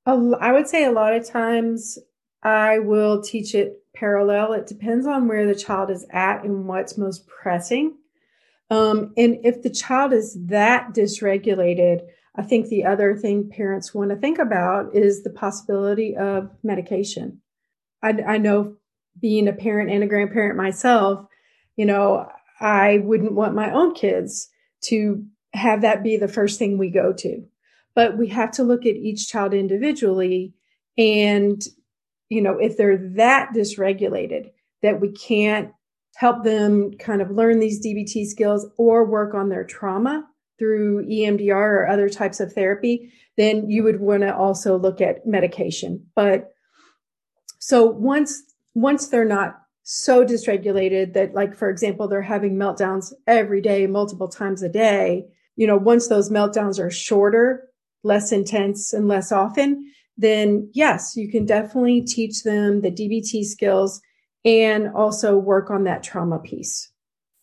I 0.06 0.51
would 0.51 0.68
say 0.68 0.86
a 0.86 0.91
lot 0.91 1.13
of 1.13 1.27
times 1.27 2.00
I 2.41 2.79
will 2.79 3.22
teach 3.22 3.53
it 3.53 3.84
parallel. 3.94 4.53
It 4.53 4.68
depends 4.68 5.06
on 5.06 5.27
where 5.27 5.46
the 5.46 5.56
child 5.56 5.89
is 5.91 6.06
at 6.12 6.44
and 6.44 6.68
what's 6.68 6.98
most 6.98 7.27
pressing. 7.27 7.98
Um, 8.70 9.13
and 9.18 9.39
if 9.44 9.62
the 9.62 9.70
child 9.70 10.13
is 10.13 10.38
that 10.46 10.94
dysregulated, 10.94 12.01
I 12.36 12.44
think 12.44 12.68
the 12.68 12.86
other 12.86 13.15
thing 13.15 13.50
parents 13.50 13.94
want 13.94 14.12
to 14.12 14.15
think 14.15 14.39
about 14.39 14.96
is 14.96 15.24
the 15.24 15.32
possibility 15.32 16.15
of 16.15 16.51
medication. 16.63 17.41
I, 18.01 18.10
I 18.25 18.38
know 18.38 18.75
being 19.20 19.48
a 19.48 19.53
parent 19.53 19.89
and 19.89 20.03
a 20.03 20.08
grandparent 20.08 20.56
myself, 20.56 21.25
you 21.75 21.86
know, 21.86 22.29
I 22.62 23.00
wouldn't 23.00 23.34
want 23.34 23.56
my 23.56 23.72
own 23.72 23.94
kids 23.94 24.50
to 24.84 25.25
have 25.53 25.82
that 25.82 26.03
be 26.03 26.18
the 26.18 26.27
first 26.27 26.60
thing 26.60 26.77
we 26.77 26.89
go 26.89 27.12
to. 27.13 27.44
But 28.00 28.18
we 28.18 28.29
have 28.29 28.51
to 28.51 28.63
look 28.63 28.86
at 28.86 28.96
each 28.96 29.27
child 29.27 29.53
individually. 29.53 30.53
And, 30.98 31.62
you 32.29 32.41
know, 32.41 32.58
if 32.58 32.77
they're 32.77 32.96
that 33.15 33.50
dysregulated 33.53 34.51
that 34.82 35.01
we 35.01 35.12
can't 35.12 35.74
help 36.15 36.46
them 36.46 36.94
kind 36.94 37.22
of 37.22 37.29
learn 37.29 37.60
these 37.60 37.86
DBT 37.86 38.25
skills 38.25 38.65
or 38.77 39.03
work 39.03 39.34
on 39.34 39.50
their 39.50 39.65
trauma 39.65 40.25
through 40.58 41.08
EMDR 41.08 41.51
or 41.51 41.89
other 41.89 42.08
types 42.08 42.39
of 42.39 42.53
therapy, 42.53 43.12
then 43.36 43.70
you 43.70 43.84
would 43.84 44.00
want 44.00 44.22
to 44.22 44.34
also 44.34 44.77
look 44.77 45.01
at 45.01 45.27
medication. 45.27 46.01
But 46.15 46.53
so 47.60 47.86
once 47.86 48.41
once 48.75 49.10
they're 49.10 49.25
not 49.25 49.60
so 49.84 50.24
dysregulated 50.24 51.12
that 51.15 51.34
like 51.34 51.53
for 51.53 51.70
example 51.70 52.08
they're 52.08 52.22
having 52.22 52.56
meltdowns 52.56 53.12
every 53.27 53.60
day 53.60 53.88
multiple 53.88 54.29
times 54.29 54.63
a 54.63 54.70
day 54.70 55.25
you 55.58 55.68
know 55.68 55.75
once 55.75 56.08
those 56.08 56.29
meltdowns 56.29 56.79
are 56.79 56.89
shorter 56.89 57.68
less 58.03 58.32
intense 58.32 58.94
and 58.94 59.08
less 59.08 59.32
often 59.32 59.91
then 60.18 60.70
yes 60.74 61.15
you 61.15 61.29
can 61.29 61.46
definitely 61.46 62.01
teach 62.01 62.44
them 62.44 62.82
the 62.82 62.91
dbt 62.91 63.44
skills 63.44 64.01
and 64.46 64.89
also 64.96 65.38
work 65.38 65.70
on 65.70 65.84
that 65.84 66.03
trauma 66.03 66.39
piece 66.39 66.91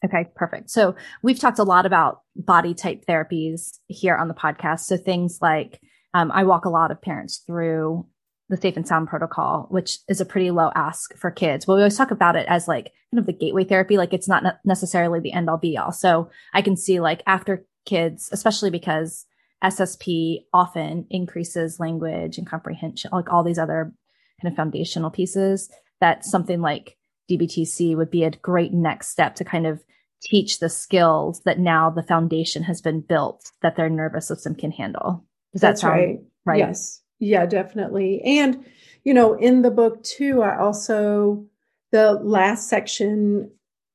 okay 0.05 0.29
perfect 0.35 0.71
so 0.71 0.95
we've 1.23 1.39
talked 1.39 1.59
a 1.59 1.65
lot 1.65 1.87
about 1.87 2.23
body 2.35 2.75
type 2.75 3.05
therapies 3.07 3.79
here 3.89 4.17
on 4.17 4.29
the 4.29 4.35
podcast 4.35 4.81
so 4.81 4.97
things 4.97 5.39
like 5.41 5.81
um, 6.15 6.31
i 6.33 6.45
walk 6.45 6.65
a 6.65 6.71
lot 6.71 6.91
of 6.91 7.01
parents 7.01 7.43
through 7.47 8.07
the 8.49 8.57
safe 8.57 8.77
and 8.77 8.87
sound 8.87 9.09
protocol, 9.09 9.67
which 9.71 9.99
is 10.09 10.21
a 10.21 10.25
pretty 10.25 10.51
low 10.51 10.71
ask 10.75 11.17
for 11.17 11.31
kids. 11.31 11.65
But 11.65 11.75
we 11.75 11.81
always 11.81 11.97
talk 11.97 12.11
about 12.11 12.37
it 12.37 12.47
as 12.49 12.69
like 12.69 12.93
kind 13.11 13.19
of 13.19 13.27
the 13.27 13.33
gateway 13.33 13.65
therapy. 13.65 13.97
Like 13.97 14.13
it's 14.13 14.29
not 14.29 14.45
necessarily 14.65 15.21
the 15.21 15.33
end 15.33 15.51
all 15.51 15.57
be 15.57 15.77
all. 15.77 15.93
So 15.93 16.31
I 16.55 16.63
can 16.63 16.77
see 16.77 17.00
like 17.00 17.23
after 17.26 17.67
kids, 17.85 18.28
especially 18.33 18.71
because 18.71 19.26
SSP 19.64 20.40
often 20.52 21.06
increases 21.10 21.80
language 21.80 22.38
and 22.38 22.47
comprehension, 22.47 23.10
like 23.12 23.32
all 23.32 23.42
these 23.42 23.58
other 23.58 23.92
kind 24.40 24.52
of 24.52 24.56
foundational 24.56 25.10
pieces 25.10 25.71
that 26.00 26.25
something 26.25 26.60
like 26.60 26.97
DBTC 27.30 27.97
would 27.97 28.10
be 28.10 28.25
a 28.25 28.30
great 28.30 28.73
next 28.73 29.08
step 29.08 29.34
to 29.36 29.45
kind 29.45 29.66
of 29.66 29.82
teach 30.23 30.58
the 30.58 30.69
skills 30.69 31.40
that 31.45 31.58
now 31.58 31.90
the 31.90 32.02
foundation 32.02 32.62
has 32.62 32.80
been 32.80 33.00
built 33.00 33.50
that 33.62 33.76
their 33.76 33.88
nervous 33.88 34.28
system 34.28 34.54
can 34.54 34.71
handle. 34.71 35.25
Does 35.52 35.62
That's 35.62 35.80
that 35.80 35.86
sound 35.86 36.00
right? 36.00 36.19
right? 36.45 36.58
Yes. 36.58 37.02
Yeah, 37.19 37.47
definitely. 37.47 38.21
And, 38.23 38.64
you 39.04 39.14
know, 39.14 39.34
in 39.34 39.62
the 39.62 39.71
book 39.71 40.02
too, 40.02 40.42
I 40.42 40.58
also, 40.58 41.47
the 41.92 42.12
last 42.12 42.69
section, 42.69 43.50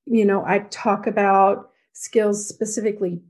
you 0.06 0.26
know, 0.26 0.43
I 0.45 0.60
talk 0.69 1.06
about 1.06 1.71
skills 1.93 2.47
specifically 2.47 3.21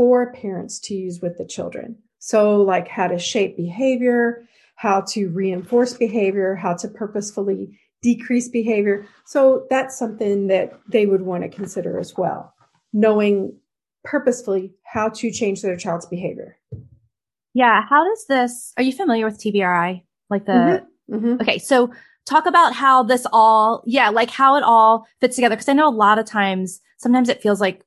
for 0.00 0.32
parents 0.32 0.78
to 0.78 0.94
use 0.94 1.20
with 1.20 1.36
the 1.36 1.44
children. 1.44 1.94
So, 2.20 2.62
like 2.62 2.88
how 2.88 3.06
to 3.06 3.18
shape 3.18 3.54
behavior, 3.54 4.48
how 4.76 5.02
to 5.08 5.28
reinforce 5.28 5.92
behavior, 5.92 6.54
how 6.54 6.72
to 6.76 6.88
purposefully 6.88 7.78
decrease 8.00 8.48
behavior. 8.48 9.06
So, 9.26 9.66
that's 9.68 9.98
something 9.98 10.46
that 10.46 10.72
they 10.88 11.04
would 11.04 11.20
want 11.20 11.42
to 11.42 11.50
consider 11.50 11.98
as 11.98 12.16
well, 12.16 12.54
knowing 12.94 13.58
purposefully 14.02 14.72
how 14.84 15.10
to 15.10 15.30
change 15.30 15.60
their 15.60 15.76
child's 15.76 16.06
behavior. 16.06 16.56
Yeah. 17.52 17.82
How 17.86 18.02
does 18.02 18.24
this, 18.26 18.72
are 18.78 18.82
you 18.82 18.94
familiar 18.94 19.26
with 19.26 19.38
TBRI? 19.38 20.02
Like 20.30 20.46
the, 20.46 20.52
mm-hmm. 21.10 21.14
Mm-hmm. 21.14 21.42
okay. 21.42 21.58
So 21.58 21.92
talk 22.24 22.46
about 22.46 22.72
how 22.72 23.02
this 23.02 23.26
all, 23.34 23.82
yeah, 23.84 24.08
like 24.08 24.30
how 24.30 24.56
it 24.56 24.62
all 24.62 25.06
fits 25.20 25.36
together. 25.36 25.56
Cause 25.56 25.68
I 25.68 25.74
know 25.74 25.90
a 25.90 25.90
lot 25.90 26.18
of 26.18 26.24
times, 26.24 26.80
sometimes 26.96 27.28
it 27.28 27.42
feels 27.42 27.60
like 27.60 27.84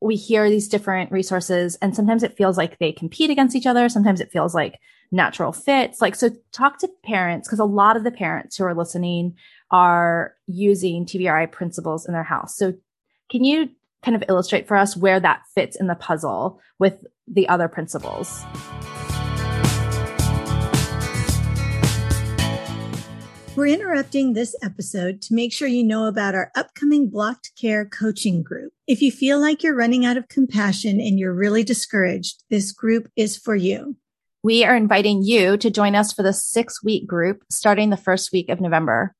we 0.00 0.16
hear 0.16 0.48
these 0.48 0.68
different 0.68 1.10
resources 1.10 1.76
and 1.82 1.94
sometimes 1.94 2.22
it 2.22 2.36
feels 2.36 2.56
like 2.56 2.78
they 2.78 2.92
compete 2.92 3.30
against 3.30 3.56
each 3.56 3.66
other. 3.66 3.88
Sometimes 3.88 4.20
it 4.20 4.30
feels 4.30 4.54
like 4.54 4.78
natural 5.10 5.52
fits. 5.52 6.00
Like, 6.00 6.14
so 6.14 6.30
talk 6.52 6.78
to 6.78 6.90
parents 7.04 7.48
because 7.48 7.58
a 7.58 7.64
lot 7.64 7.96
of 7.96 8.04
the 8.04 8.10
parents 8.10 8.56
who 8.56 8.64
are 8.64 8.74
listening 8.74 9.34
are 9.70 10.34
using 10.46 11.04
TBRI 11.04 11.50
principles 11.50 12.06
in 12.06 12.12
their 12.12 12.22
house. 12.22 12.56
So 12.56 12.74
can 13.30 13.44
you 13.44 13.70
kind 14.02 14.14
of 14.14 14.22
illustrate 14.28 14.68
for 14.68 14.76
us 14.76 14.96
where 14.96 15.20
that 15.20 15.42
fits 15.54 15.76
in 15.76 15.88
the 15.88 15.94
puzzle 15.94 16.60
with 16.78 17.04
the 17.26 17.48
other 17.48 17.68
principles? 17.68 18.44
We're 23.58 23.66
interrupting 23.66 24.34
this 24.34 24.54
episode 24.62 25.20
to 25.22 25.34
make 25.34 25.52
sure 25.52 25.66
you 25.66 25.82
know 25.82 26.06
about 26.06 26.36
our 26.36 26.52
upcoming 26.54 27.10
blocked 27.10 27.50
care 27.60 27.84
coaching 27.84 28.40
group. 28.40 28.72
If 28.86 29.02
you 29.02 29.10
feel 29.10 29.40
like 29.40 29.64
you're 29.64 29.74
running 29.74 30.06
out 30.06 30.16
of 30.16 30.28
compassion 30.28 31.00
and 31.00 31.18
you're 31.18 31.34
really 31.34 31.64
discouraged, 31.64 32.44
this 32.50 32.70
group 32.70 33.08
is 33.16 33.36
for 33.36 33.56
you. 33.56 33.96
We 34.44 34.64
are 34.64 34.76
inviting 34.76 35.24
you 35.24 35.56
to 35.56 35.70
join 35.70 35.96
us 35.96 36.12
for 36.12 36.22
the 36.22 36.32
six 36.32 36.84
week 36.84 37.08
group 37.08 37.42
starting 37.50 37.90
the 37.90 37.96
first 37.96 38.30
week 38.30 38.48
of 38.48 38.60
November. 38.60 39.12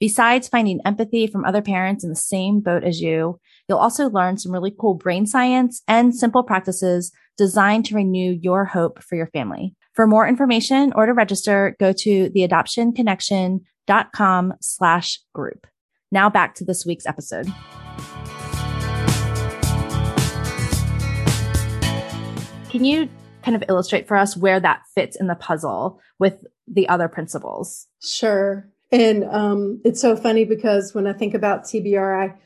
Besides 0.00 0.48
finding 0.48 0.80
empathy 0.84 1.28
from 1.28 1.44
other 1.44 1.62
parents 1.62 2.02
in 2.02 2.10
the 2.10 2.16
same 2.16 2.58
boat 2.58 2.82
as 2.82 3.00
you, 3.00 3.38
you'll 3.68 3.78
also 3.78 4.10
learn 4.10 4.38
some 4.38 4.50
really 4.50 4.74
cool 4.76 4.94
brain 4.94 5.24
science 5.24 5.82
and 5.86 6.16
simple 6.16 6.42
practices 6.42 7.12
designed 7.36 7.84
to 7.84 7.94
renew 7.94 8.32
your 8.42 8.64
hope 8.64 9.04
for 9.04 9.14
your 9.14 9.28
family. 9.28 9.76
For 9.92 10.08
more 10.08 10.26
information 10.26 10.92
or 10.96 11.06
to 11.06 11.12
register, 11.12 11.76
go 11.78 11.92
to 11.92 12.28
the 12.30 12.42
adoption 12.42 12.92
connection 12.92 13.60
dot 13.86 14.12
com 14.12 14.54
slash 14.60 15.20
group. 15.32 15.66
Now 16.10 16.30
back 16.30 16.54
to 16.56 16.64
this 16.64 16.86
week's 16.86 17.06
episode. 17.06 17.46
Can 22.70 22.84
you 22.84 23.08
kind 23.42 23.54
of 23.56 23.62
illustrate 23.68 24.08
for 24.08 24.16
us 24.16 24.36
where 24.36 24.58
that 24.58 24.82
fits 24.94 25.16
in 25.16 25.26
the 25.26 25.34
puzzle 25.34 26.00
with 26.18 26.44
the 26.66 26.88
other 26.88 27.08
principles? 27.08 27.86
Sure. 28.02 28.68
And 28.90 29.24
um, 29.24 29.80
it's 29.84 30.00
so 30.00 30.16
funny 30.16 30.44
because 30.44 30.94
when 30.94 31.06
I 31.06 31.12
think 31.12 31.34
about 31.34 31.64
TBRI, 31.64 32.36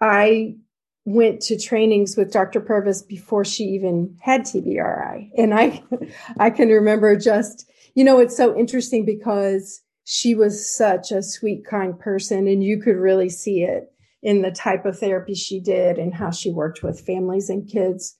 I 0.00 0.56
went 1.04 1.40
to 1.42 1.58
trainings 1.58 2.16
with 2.16 2.32
Dr. 2.32 2.60
Purvis 2.60 3.02
before 3.02 3.44
she 3.44 3.64
even 3.64 4.16
had 4.20 4.42
TBRI. 4.42 5.30
And 5.36 5.54
I 5.54 5.82
I 6.38 6.50
can 6.50 6.68
remember 6.68 7.16
just, 7.16 7.70
you 7.94 8.04
know, 8.04 8.18
it's 8.18 8.36
so 8.36 8.56
interesting 8.56 9.04
because 9.04 9.80
she 10.12 10.34
was 10.34 10.68
such 10.68 11.12
a 11.12 11.22
sweet, 11.22 11.64
kind 11.64 11.96
person. 11.96 12.48
And 12.48 12.64
you 12.64 12.82
could 12.82 12.96
really 12.96 13.28
see 13.28 13.62
it 13.62 13.92
in 14.24 14.42
the 14.42 14.50
type 14.50 14.84
of 14.84 14.98
therapy 14.98 15.34
she 15.34 15.60
did 15.60 15.98
and 15.98 16.12
how 16.12 16.32
she 16.32 16.50
worked 16.50 16.82
with 16.82 17.06
families 17.06 17.48
and 17.48 17.70
kids. 17.70 18.18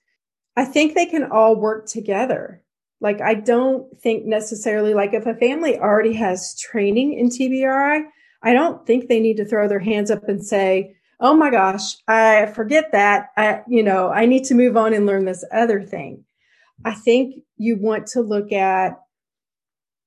I 0.55 0.63
think 0.63 0.95
they 0.95 1.05
can 1.05 1.29
all 1.29 1.57
work 1.59 1.87
together. 1.87 2.63
Like, 3.01 3.19
I 3.19 3.33
don't 3.33 3.99
think 3.99 4.25
necessarily 4.25 4.93
like 4.93 5.13
if 5.13 5.25
a 5.25 5.35
family 5.35 5.77
already 5.77 6.13
has 6.13 6.57
training 6.57 7.19
in 7.19 7.27
TBRI, 7.27 8.03
I 8.41 8.53
don't 8.53 8.87
think 8.87 9.09
they 9.09 9.19
need 9.19 9.35
to 9.35 9.45
throw 9.45 9.67
their 9.67 9.79
hands 9.79 10.09
up 10.09 10.29
and 10.29 10.41
say, 10.41 10.95
Oh 11.19 11.35
my 11.35 11.51
gosh, 11.51 11.97
I 12.07 12.45
forget 12.45 12.93
that. 12.93 13.31
I, 13.35 13.63
you 13.67 13.83
know, 13.83 14.11
I 14.11 14.27
need 14.27 14.45
to 14.45 14.55
move 14.55 14.77
on 14.77 14.93
and 14.93 15.05
learn 15.05 15.25
this 15.25 15.43
other 15.51 15.83
thing. 15.83 16.23
I 16.85 16.93
think 16.93 17.43
you 17.57 17.75
want 17.77 18.07
to 18.07 18.21
look 18.21 18.53
at 18.53 18.97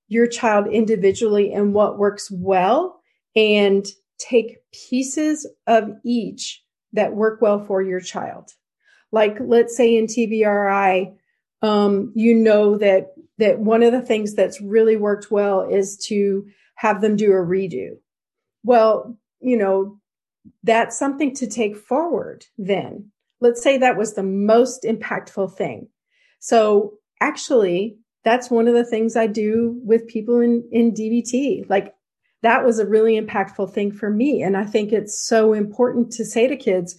your 0.08 0.26
child 0.26 0.66
individually 0.66 1.52
and 1.52 1.74
what 1.74 1.98
works 1.98 2.30
well 2.30 3.00
and 3.34 3.86
take 4.18 4.58
pieces 4.88 5.46
of 5.66 5.90
each 6.04 6.62
that 6.92 7.14
work 7.14 7.40
well 7.40 7.64
for 7.64 7.82
your 7.82 8.00
child. 8.00 8.50
Like 9.12 9.36
let's 9.40 9.76
say 9.76 9.96
in 9.96 10.06
TBRI, 10.06 11.14
um, 11.62 12.12
you 12.14 12.34
know 12.34 12.76
that 12.78 13.08
that 13.38 13.58
one 13.58 13.82
of 13.82 13.92
the 13.92 14.02
things 14.02 14.34
that's 14.34 14.60
really 14.60 14.96
worked 14.96 15.30
well 15.30 15.62
is 15.62 15.96
to 16.06 16.46
have 16.76 17.00
them 17.00 17.16
do 17.16 17.32
a 17.32 17.36
redo. 17.36 17.90
Well, 18.62 19.18
you 19.40 19.56
know, 19.56 19.98
that's 20.62 20.98
something 20.98 21.34
to 21.36 21.46
take 21.46 21.76
forward 21.76 22.44
then. 22.58 23.10
Let's 23.40 23.62
say 23.62 23.78
that 23.78 23.96
was 23.96 24.14
the 24.14 24.22
most 24.22 24.84
impactful 24.84 25.56
thing. 25.56 25.88
So 26.38 26.94
actually, 27.20 27.98
that's 28.24 28.50
one 28.50 28.66
of 28.66 28.74
the 28.74 28.84
things 28.84 29.16
I 29.16 29.26
do 29.26 29.78
with 29.84 30.08
people 30.08 30.40
in, 30.40 30.66
in 30.72 30.92
DBT. 30.92 31.68
Like 31.68 31.94
that 32.42 32.64
was 32.64 32.78
a 32.78 32.86
really 32.86 33.20
impactful 33.20 33.72
thing 33.72 33.92
for 33.92 34.10
me. 34.10 34.42
And 34.42 34.56
I 34.56 34.64
think 34.64 34.92
it's 34.92 35.18
so 35.18 35.52
important 35.52 36.10
to 36.12 36.24
say 36.24 36.46
to 36.46 36.56
kids, 36.56 36.96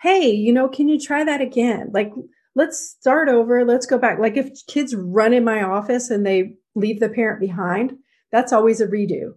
Hey, 0.00 0.30
you 0.30 0.52
know, 0.52 0.68
can 0.68 0.88
you 0.88 0.98
try 0.98 1.22
that 1.24 1.40
again? 1.40 1.90
Like, 1.92 2.12
let's 2.54 2.78
start 2.78 3.28
over. 3.28 3.64
Let's 3.64 3.86
go 3.86 3.98
back. 3.98 4.18
Like 4.18 4.36
if 4.36 4.66
kids 4.66 4.94
run 4.94 5.32
in 5.32 5.44
my 5.44 5.62
office 5.62 6.10
and 6.10 6.26
they 6.26 6.54
leave 6.74 7.00
the 7.00 7.08
parent 7.08 7.40
behind, 7.40 7.96
that's 8.30 8.52
always 8.52 8.80
a 8.80 8.86
redo. 8.86 9.34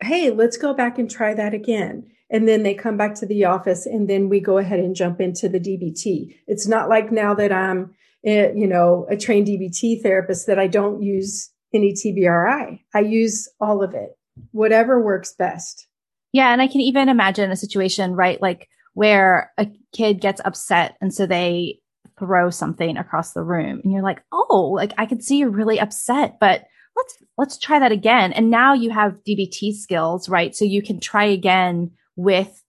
Hey, 0.00 0.30
let's 0.30 0.56
go 0.56 0.74
back 0.74 0.98
and 0.98 1.10
try 1.10 1.34
that 1.34 1.54
again. 1.54 2.10
And 2.30 2.48
then 2.48 2.62
they 2.62 2.74
come 2.74 2.96
back 2.96 3.14
to 3.16 3.26
the 3.26 3.44
office 3.44 3.86
and 3.86 4.08
then 4.08 4.28
we 4.28 4.40
go 4.40 4.58
ahead 4.58 4.80
and 4.80 4.96
jump 4.96 5.20
into 5.20 5.48
the 5.48 5.60
DBT. 5.60 6.36
It's 6.46 6.66
not 6.66 6.88
like 6.88 7.12
now 7.12 7.34
that 7.34 7.52
I'm, 7.52 7.94
eh, 8.24 8.52
you 8.54 8.66
know, 8.66 9.06
a 9.10 9.16
trained 9.16 9.46
DBT 9.46 10.02
therapist 10.02 10.46
that 10.46 10.58
I 10.58 10.66
don't 10.66 11.02
use 11.02 11.50
any 11.74 11.92
TBRI. 11.92 12.80
I 12.94 13.00
use 13.00 13.48
all 13.60 13.82
of 13.82 13.94
it, 13.94 14.10
whatever 14.52 15.02
works 15.02 15.34
best. 15.34 15.86
Yeah. 16.32 16.52
And 16.52 16.62
I 16.62 16.66
can 16.66 16.80
even 16.80 17.08
imagine 17.08 17.50
a 17.50 17.56
situation, 17.56 18.14
right? 18.14 18.40
Like 18.40 18.68
where 18.94 19.52
a 19.58 19.66
kid 19.92 20.20
gets 20.20 20.40
upset 20.44 20.96
and 21.00 21.12
so 21.12 21.26
they 21.26 21.80
throw 22.18 22.50
something 22.50 22.96
across 22.96 23.32
the 23.32 23.42
room 23.42 23.80
and 23.82 23.92
you're 23.92 24.02
like, 24.02 24.22
Oh, 24.32 24.72
like 24.74 24.92
I 24.98 25.06
can 25.06 25.20
see 25.20 25.38
you're 25.38 25.50
really 25.50 25.80
upset, 25.80 26.38
but 26.40 26.64
let's, 26.96 27.16
let's 27.38 27.58
try 27.58 27.78
that 27.78 27.92
again. 27.92 28.32
And 28.32 28.50
now 28.50 28.74
you 28.74 28.90
have 28.90 29.18
DBT 29.26 29.74
skills, 29.74 30.28
right? 30.28 30.54
So 30.54 30.64
you 30.64 30.82
can 30.82 31.00
try 31.00 31.24
again 31.24 31.92
with 32.16 32.62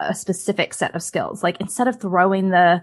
a 0.00 0.14
specific 0.14 0.74
set 0.74 0.94
of 0.94 1.02
skills. 1.02 1.42
Like 1.42 1.60
instead 1.60 1.88
of 1.88 2.00
throwing 2.00 2.48
the 2.50 2.82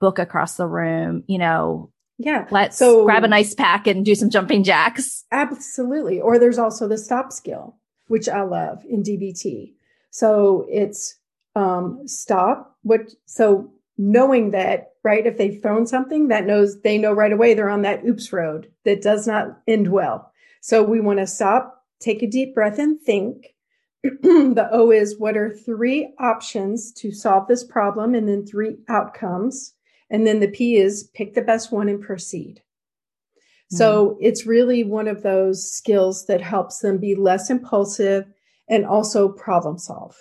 book 0.00 0.18
across 0.18 0.56
the 0.56 0.66
room, 0.66 1.22
you 1.26 1.38
know, 1.38 1.92
yeah. 2.18 2.46
Let's 2.50 2.76
so, 2.76 3.04
grab 3.04 3.24
an 3.24 3.32
ice 3.32 3.54
pack 3.54 3.86
and 3.86 4.04
do 4.04 4.14
some 4.14 4.28
jumping 4.28 4.62
jacks. 4.62 5.24
Absolutely. 5.32 6.20
Or 6.20 6.38
there's 6.38 6.58
also 6.58 6.86
the 6.86 6.98
stop 6.98 7.32
skill, 7.32 7.76
which 8.08 8.28
I 8.28 8.42
love 8.42 8.84
in 8.86 9.02
DBT. 9.02 9.72
So 10.10 10.66
it's 10.68 11.16
um, 11.56 12.06
stop. 12.06 12.76
What 12.82 13.12
so 13.24 13.72
knowing 13.96 14.50
that 14.50 14.92
right 15.02 15.26
if 15.26 15.38
they've 15.38 15.62
thrown 15.62 15.86
something 15.86 16.28
that 16.28 16.46
knows 16.46 16.80
they 16.82 16.98
know 16.98 17.12
right 17.12 17.32
away 17.32 17.52
they're 17.54 17.68
on 17.68 17.82
that 17.82 18.04
oops 18.04 18.32
road 18.32 18.70
that 18.84 19.02
does 19.02 19.26
not 19.26 19.58
end 19.66 19.90
well. 19.90 20.30
So 20.60 20.82
we 20.82 21.00
want 21.00 21.20
to 21.20 21.26
stop, 21.26 21.84
take 22.00 22.22
a 22.22 22.26
deep 22.26 22.54
breath, 22.54 22.78
and 22.78 23.00
think. 23.00 23.54
the 24.02 24.68
O 24.72 24.90
is 24.90 25.18
what 25.18 25.36
are 25.36 25.54
three 25.54 26.14
options 26.18 26.92
to 26.92 27.12
solve 27.12 27.48
this 27.48 27.64
problem, 27.64 28.14
and 28.14 28.28
then 28.28 28.46
three 28.46 28.76
outcomes. 28.88 29.74
And 30.10 30.26
then 30.26 30.40
the 30.40 30.48
P 30.48 30.76
is 30.76 31.10
pick 31.14 31.34
the 31.34 31.42
best 31.42 31.72
one 31.72 31.88
and 31.88 32.02
proceed. 32.02 32.56
Mm-hmm. 32.56 33.76
So 33.76 34.16
it's 34.20 34.46
really 34.46 34.82
one 34.82 35.08
of 35.08 35.22
those 35.22 35.72
skills 35.72 36.26
that 36.26 36.40
helps 36.40 36.80
them 36.80 36.98
be 36.98 37.14
less 37.14 37.50
impulsive 37.50 38.26
and 38.68 38.84
also 38.84 39.28
problem 39.28 39.78
solve. 39.78 40.16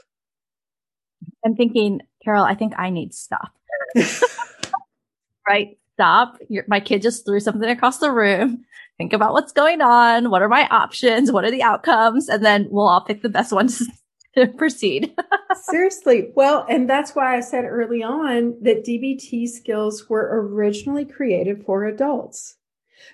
I'm 1.45 1.55
thinking, 1.55 2.01
Carol, 2.23 2.43
I 2.43 2.55
think 2.55 2.73
I 2.77 2.89
need 2.89 3.13
stop. 3.13 3.51
right? 5.47 5.77
Stop. 5.93 6.37
You're, 6.47 6.65
my 6.67 6.79
kid 6.79 7.01
just 7.01 7.25
threw 7.25 7.39
something 7.39 7.69
across 7.69 7.97
the 7.99 8.11
room. 8.11 8.63
Think 8.97 9.13
about 9.13 9.33
what's 9.33 9.51
going 9.51 9.81
on. 9.81 10.29
What 10.29 10.41
are 10.41 10.49
my 10.49 10.67
options? 10.67 11.31
What 11.31 11.45
are 11.45 11.51
the 11.51 11.63
outcomes? 11.63 12.27
And 12.29 12.45
then 12.45 12.67
we'll 12.69 12.87
all 12.87 13.01
pick 13.01 13.21
the 13.21 13.29
best 13.29 13.51
ones 13.51 13.81
proceed. 14.57 15.15
Seriously. 15.69 16.31
Well, 16.35 16.65
and 16.69 16.89
that's 16.89 17.15
why 17.15 17.35
I 17.35 17.41
said 17.41 17.65
early 17.65 18.03
on 18.03 18.55
that 18.61 18.85
DBT 18.85 19.47
skills 19.47 20.09
were 20.09 20.29
originally 20.41 21.05
created 21.05 21.63
for 21.63 21.85
adults 21.85 22.57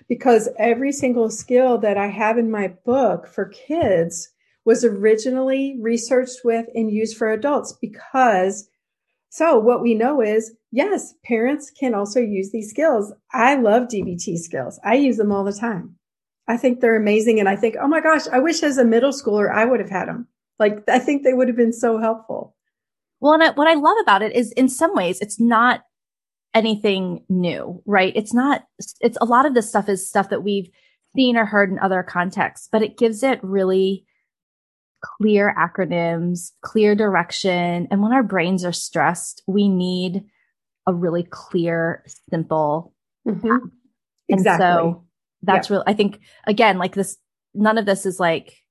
because 0.08 0.48
every 0.58 0.92
single 0.92 1.30
skill 1.30 1.78
that 1.78 1.96
I 1.96 2.08
have 2.08 2.38
in 2.38 2.50
my 2.50 2.68
book 2.84 3.26
for 3.26 3.46
kids 3.46 4.30
was 4.64 4.84
originally 4.84 5.76
researched 5.80 6.40
with 6.44 6.66
and 6.74 6.90
used 6.90 7.16
for 7.16 7.30
adults 7.30 7.72
because 7.80 8.68
so 9.28 9.58
what 9.58 9.82
we 9.82 9.94
know 9.94 10.20
is 10.20 10.54
yes, 10.72 11.14
parents 11.24 11.70
can 11.70 11.94
also 11.94 12.20
use 12.20 12.50
these 12.50 12.70
skills. 12.70 13.12
I 13.32 13.56
love 13.56 13.84
DBT 13.84 14.38
skills. 14.38 14.80
I 14.84 14.94
use 14.94 15.16
them 15.16 15.32
all 15.32 15.44
the 15.44 15.52
time. 15.52 15.96
I 16.48 16.56
think 16.56 16.80
they're 16.80 16.96
amazing. 16.96 17.40
And 17.40 17.48
I 17.48 17.56
think, 17.56 17.76
oh 17.80 17.88
my 17.88 18.00
gosh, 18.00 18.26
I 18.28 18.38
wish 18.38 18.62
as 18.62 18.78
a 18.78 18.84
middle 18.84 19.10
schooler, 19.10 19.52
I 19.52 19.64
would 19.64 19.80
have 19.80 19.90
had 19.90 20.08
them. 20.08 20.28
Like, 20.58 20.84
I 20.88 20.98
think 20.98 21.22
they 21.22 21.34
would 21.34 21.48
have 21.48 21.56
been 21.56 21.72
so 21.72 21.98
helpful. 21.98 22.54
Well, 23.20 23.34
and 23.34 23.42
I, 23.42 23.50
what 23.50 23.68
I 23.68 23.74
love 23.74 23.96
about 24.00 24.22
it 24.22 24.34
is 24.34 24.52
in 24.52 24.68
some 24.68 24.94
ways, 24.94 25.20
it's 25.20 25.40
not 25.40 25.82
anything 26.54 27.24
new, 27.28 27.82
right? 27.84 28.12
It's 28.16 28.32
not, 28.32 28.64
it's 29.00 29.18
a 29.20 29.26
lot 29.26 29.46
of 29.46 29.54
this 29.54 29.68
stuff 29.68 29.88
is 29.88 30.08
stuff 30.08 30.30
that 30.30 30.42
we've 30.42 30.68
seen 31.14 31.36
or 31.36 31.44
heard 31.44 31.70
in 31.70 31.78
other 31.78 32.02
contexts, 32.02 32.68
but 32.70 32.82
it 32.82 32.98
gives 32.98 33.22
it 33.22 33.38
really 33.42 34.06
clear 35.02 35.54
acronyms, 35.58 36.52
clear 36.62 36.94
direction. 36.94 37.86
And 37.90 38.02
when 38.02 38.12
our 38.12 38.22
brains 38.22 38.64
are 38.64 38.72
stressed, 38.72 39.42
we 39.46 39.68
need 39.68 40.24
a 40.86 40.94
really 40.94 41.22
clear, 41.22 42.04
simple. 42.30 42.94
Mm-hmm. 43.26 43.48
And 43.48 43.70
exactly. 44.28 44.66
so 44.66 45.04
that's 45.42 45.68
yeah. 45.68 45.76
really, 45.76 45.84
I 45.86 45.92
think, 45.92 46.20
again, 46.46 46.78
like 46.78 46.94
this, 46.94 47.18
none 47.54 47.78
of 47.78 47.86
this 47.86 48.06
is 48.06 48.18
like 48.18 48.62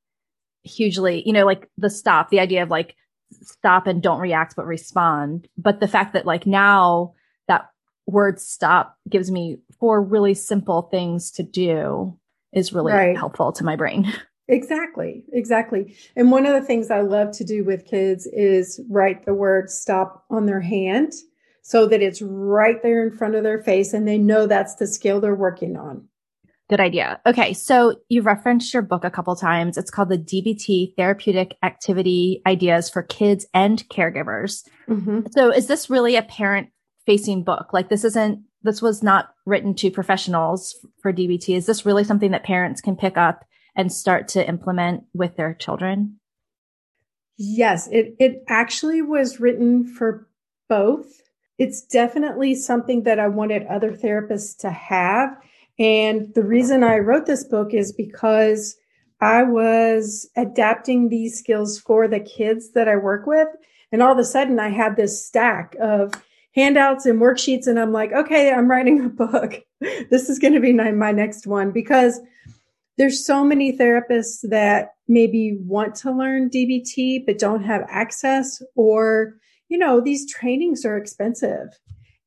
hugely, 0.66 1.24
you 1.26 1.34
know, 1.34 1.46
like 1.46 1.70
the 1.78 1.90
stop, 1.90 2.30
the 2.30 2.40
idea 2.40 2.64
of 2.64 2.70
like 2.70 2.96
stop 3.42 3.88
and 3.88 4.02
don't 4.02 4.20
react, 4.20 4.56
but 4.56 4.66
respond. 4.66 5.48
But 5.58 5.80
the 5.80 5.88
fact 5.88 6.14
that 6.14 6.26
like 6.26 6.46
now 6.46 7.14
that 7.48 7.70
word 8.08 8.40
stop 8.40 8.98
gives 9.10 9.32
me 9.32 9.58
four 9.80 10.02
really 10.02 10.34
simple 10.34 10.84
things 10.84 11.32
to 11.32 11.44
do 11.44 12.18
is 12.54 12.74
really 12.74 12.94
right. 12.94 13.18
helpful 13.18 13.52
to 13.54 13.64
my 13.64 13.76
brain. 13.76 14.12
Exactly, 14.48 15.24
exactly. 15.34 15.96
And 16.16 16.30
one 16.30 16.46
of 16.46 16.54
the 16.54 16.62
things 16.62 16.92
I 16.92 17.02
love 17.02 17.32
to 17.38 17.44
do 17.44 17.64
with 17.64 17.86
kids 17.86 18.28
is 18.28 18.80
write 18.90 19.26
the 19.26 19.34
word 19.34 19.72
stop 19.72 20.24
on 20.30 20.46
their 20.46 20.62
hand 20.62 21.14
so 21.64 21.88
that 21.88 22.04
it's 22.04 22.22
right 22.22 22.82
there 22.84 23.08
in 23.08 23.18
front 23.18 23.34
of 23.34 23.44
their 23.44 23.64
face 23.64 23.92
and 23.92 24.08
they 24.08 24.20
know 24.20 24.46
that's 24.46 24.76
the 24.76 24.86
skill 24.86 25.20
they're 25.20 25.34
working 25.34 25.76
on. 25.76 26.08
Good 26.68 26.80
idea. 26.80 27.22
Okay. 27.28 27.54
So 27.54 27.98
you 28.10 28.24
referenced 28.24 28.74
your 28.74 28.82
book 28.82 29.04
a 29.04 29.12
couple 29.12 29.36
times. 29.36 29.78
It's 29.78 29.92
called 29.92 30.10
the 30.10 30.18
DBT 30.18 30.96
therapeutic 30.96 31.56
activity 31.62 32.42
ideas 32.48 32.90
for 32.90 33.04
kids 33.04 33.46
and 33.54 33.88
caregivers. 33.90 34.68
Mm-hmm. 34.90 35.28
So 35.32 35.52
is 35.52 35.68
this 35.68 35.92
really 35.92 36.16
a 36.16 36.24
parent 36.24 36.70
facing 37.06 37.44
book? 37.44 37.72
Like 37.72 37.90
this 37.90 38.04
isn't, 38.04 38.44
this 38.64 38.82
was 38.82 39.04
not 39.04 39.30
written 39.46 39.76
to 39.76 39.92
professionals 39.92 40.76
for 41.04 41.14
DBT. 41.14 41.56
Is 41.56 41.68
this 41.68 41.86
really 41.86 42.04
something 42.04 42.32
that 42.32 42.44
parents 42.44 42.82
can 42.82 42.96
pick 42.96 43.16
up 43.16 43.46
and 43.76 43.94
start 43.94 44.28
to 44.30 44.48
implement 44.48 45.04
with 45.14 45.36
their 45.36 45.54
children? 45.54 46.20
Yes, 47.38 47.88
it, 47.92 48.16
it 48.18 48.44
actually 48.48 49.04
was 49.04 49.40
written 49.40 49.86
for 49.86 50.28
both. 50.68 51.22
It's 51.60 51.86
definitely 51.86 52.56
something 52.56 53.04
that 53.04 53.20
I 53.20 53.28
wanted 53.28 53.68
other 53.68 53.92
therapists 53.92 54.58
to 54.60 54.72
have. 54.72 55.38
And 55.78 56.34
the 56.34 56.44
reason 56.44 56.84
I 56.84 57.00
wrote 57.00 57.26
this 57.26 57.44
book 57.44 57.74
is 57.74 57.92
because 57.92 58.78
I 59.22 59.44
was 59.44 60.30
adapting 60.36 61.10
these 61.10 61.38
skills 61.38 61.80
for 61.80 62.08
the 62.08 62.20
kids 62.20 62.72
that 62.72 62.88
I 62.88 62.96
work 62.96 63.26
with. 63.26 63.48
And 63.92 64.02
all 64.02 64.14
of 64.14 64.20
a 64.20 64.24
sudden 64.24 64.60
I 64.60 64.70
had 64.70 64.96
this 64.96 65.26
stack 65.26 65.76
of 65.82 66.14
handouts 66.54 67.06
and 67.06 67.22
worksheets. 67.22 67.68
And 67.68 67.80
I'm 67.80 67.92
like, 67.92 68.12
okay, 68.14 68.52
I'm 68.52 68.70
writing 68.70 69.06
a 69.06 69.10
book. 69.10 69.62
this 70.10 70.30
is 70.30 70.40
going 70.40 70.54
to 70.54 70.60
be 70.60 70.74
my 70.74 71.12
next 71.12 71.46
one 71.48 71.72
because 71.72 72.20
there's 72.98 73.26
so 73.26 73.44
many 73.44 73.78
therapists 73.78 74.48
that 74.50 74.94
maybe 75.08 75.58
want 75.62 75.96
to 75.96 76.12
learn 76.12 76.50
DBT, 76.50 77.26
but 77.26 77.38
don't 77.38 77.64
have 77.64 77.86
access 77.90 78.62
or, 78.76 79.36
you 79.68 79.78
know, 79.78 80.00
these 80.00 80.32
trainings 80.32 80.86
are 80.86 80.98
expensive. 80.98 81.68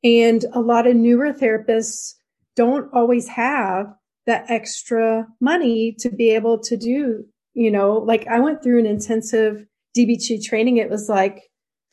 And 0.05 0.45
a 0.53 0.61
lot 0.61 0.87
of 0.87 0.95
newer 0.95 1.33
therapists 1.33 2.15
don't 2.59 2.93
always 2.93 3.29
have 3.29 3.87
that 4.27 4.45
extra 4.49 5.29
money 5.41 5.95
to 6.01 6.11
be 6.11 6.31
able 6.31 6.59
to 6.59 6.77
do, 6.77 7.25
you 7.55 7.71
know, 7.71 7.93
like 7.99 8.27
I 8.27 8.41
went 8.41 8.65
through 8.65 8.81
an 8.81 8.87
intensive 8.87 9.65
DBT 9.97 10.45
training. 10.45 10.79
It 10.79 10.91
was 10.91 11.09
like 11.09 11.45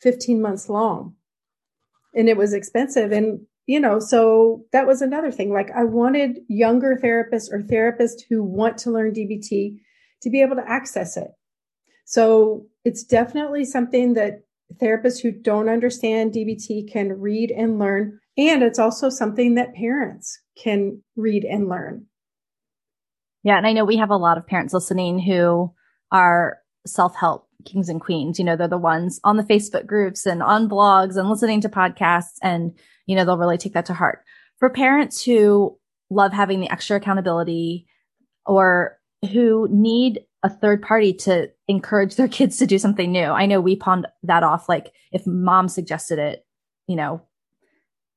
15 0.02 0.42
months 0.42 0.68
long 0.68 1.14
and 2.16 2.28
it 2.28 2.36
was 2.36 2.52
expensive. 2.52 3.12
And 3.12 3.46
you 3.68 3.78
know, 3.78 4.00
so 4.00 4.64
that 4.72 4.88
was 4.88 5.02
another 5.02 5.30
thing. 5.30 5.52
Like 5.52 5.70
I 5.70 5.84
wanted 5.84 6.40
younger 6.48 6.98
therapists 7.02 7.50
or 7.52 7.62
therapists 7.62 8.22
who 8.28 8.42
want 8.42 8.76
to 8.78 8.90
learn 8.90 9.12
DBT 9.12 9.78
to 10.22 10.30
be 10.30 10.42
able 10.42 10.56
to 10.56 10.68
access 10.68 11.16
it. 11.16 11.28
So 12.06 12.66
it's 12.84 13.04
definitely 13.04 13.64
something 13.64 14.14
that 14.14 14.42
therapists 14.82 15.22
who 15.22 15.30
don't 15.30 15.68
understand 15.68 16.32
DBT 16.32 16.90
can 16.90 17.20
read 17.20 17.52
and 17.52 17.78
learn. 17.78 18.18
And 18.38 18.62
it's 18.62 18.78
also 18.78 19.08
something 19.08 19.54
that 19.54 19.74
parents 19.74 20.40
can 20.62 21.02
read 21.16 21.44
and 21.44 21.68
learn. 21.68 22.06
Yeah. 23.42 23.56
And 23.56 23.66
I 23.66 23.72
know 23.72 23.84
we 23.84 23.96
have 23.96 24.10
a 24.10 24.16
lot 24.16 24.38
of 24.38 24.46
parents 24.46 24.74
listening 24.74 25.18
who 25.18 25.72
are 26.12 26.58
self 26.86 27.14
help 27.16 27.48
kings 27.64 27.88
and 27.88 28.00
queens. 28.00 28.38
You 28.38 28.44
know, 28.44 28.56
they're 28.56 28.68
the 28.68 28.78
ones 28.78 29.20
on 29.24 29.36
the 29.36 29.42
Facebook 29.42 29.86
groups 29.86 30.26
and 30.26 30.42
on 30.42 30.68
blogs 30.68 31.16
and 31.16 31.28
listening 31.28 31.60
to 31.62 31.68
podcasts. 31.68 32.38
And, 32.42 32.72
you 33.06 33.16
know, 33.16 33.24
they'll 33.24 33.38
really 33.38 33.58
take 33.58 33.74
that 33.74 33.86
to 33.86 33.94
heart. 33.94 34.22
For 34.58 34.70
parents 34.70 35.22
who 35.22 35.78
love 36.10 36.32
having 36.32 36.60
the 36.60 36.70
extra 36.70 36.96
accountability 36.96 37.86
or 38.44 38.98
who 39.32 39.68
need 39.70 40.20
a 40.42 40.50
third 40.50 40.82
party 40.82 41.12
to 41.12 41.50
encourage 41.68 42.16
their 42.16 42.28
kids 42.36 42.56
to 42.58 42.66
do 42.66 42.78
something 42.78 43.10
new. 43.10 43.26
I 43.26 43.46
know 43.46 43.60
we 43.60 43.76
pawned 43.76 44.06
that 44.22 44.42
off. 44.42 44.68
Like 44.68 44.92
if 45.12 45.26
mom 45.26 45.68
suggested 45.68 46.18
it, 46.18 46.46
you 46.86 46.96
know, 46.96 47.22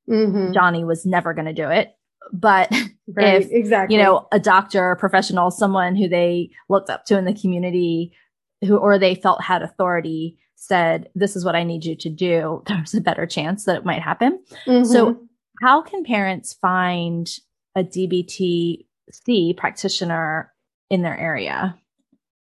mm-hmm. 0.10 0.54
Johnny 0.54 0.84
was 0.84 1.06
never 1.06 1.34
going 1.34 1.46
to 1.46 1.54
do 1.54 1.70
it. 1.70 1.96
But 2.32 2.72
right, 3.08 3.42
if, 3.42 3.52
exactly, 3.52 3.96
you 3.96 4.04
know, 4.04 4.28
a 4.32 4.40
doctor, 4.40 4.92
a 4.92 4.98
professional, 4.98 5.52
someone 5.52 5.96
who 5.96 6.08
they 6.08 6.52
looked 6.68 6.90
up 6.90 7.06
to 7.06 7.18
in 7.18 7.26
the 7.26 7.34
community 7.34 8.14
who, 8.62 8.78
or 8.78 9.00
they 9.00 9.16
felt 9.16 9.44
had 9.44 9.62
authority 9.62 10.38
said, 10.56 11.10
this 11.16 11.36
is 11.36 11.46
what 11.46 11.56
I 11.56 11.64
need 11.64 11.86
you 11.86 11.96
to 11.96 12.10
do. 12.10 12.64
There's 12.68 12.94
a 12.94 13.02
better 13.02 13.26
chance 13.26 13.66
that 13.66 13.78
it 13.78 13.86
might 13.86 14.02
happen. 14.02 14.40
Mm-hmm. 14.66 14.86
So 14.86 15.20
how 15.62 15.82
can 15.82 16.04
parents 16.04 16.54
find 16.54 17.30
a 17.76 17.84
DBTC 17.84 19.58
practitioner 19.58 20.54
in 20.90 21.02
their 21.02 21.18
area? 21.18 21.78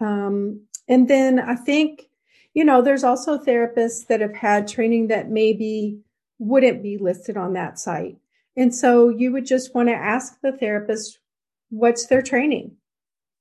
Um, 0.00 0.62
and 0.88 1.08
then 1.08 1.38
I 1.38 1.54
think, 1.54 2.08
you 2.54 2.64
know, 2.64 2.82
there's 2.82 3.04
also 3.04 3.38
therapists 3.38 4.06
that 4.08 4.20
have 4.20 4.34
had 4.34 4.66
training 4.66 5.08
that 5.08 5.30
maybe 5.30 6.00
wouldn't 6.38 6.82
be 6.82 6.98
listed 6.98 7.36
on 7.36 7.52
that 7.52 7.78
site. 7.78 8.16
And 8.56 8.74
so 8.74 9.08
you 9.08 9.32
would 9.32 9.46
just 9.46 9.74
want 9.74 9.88
to 9.88 9.94
ask 9.94 10.40
the 10.40 10.52
therapist, 10.52 11.18
what's 11.68 12.06
their 12.06 12.22
training? 12.22 12.76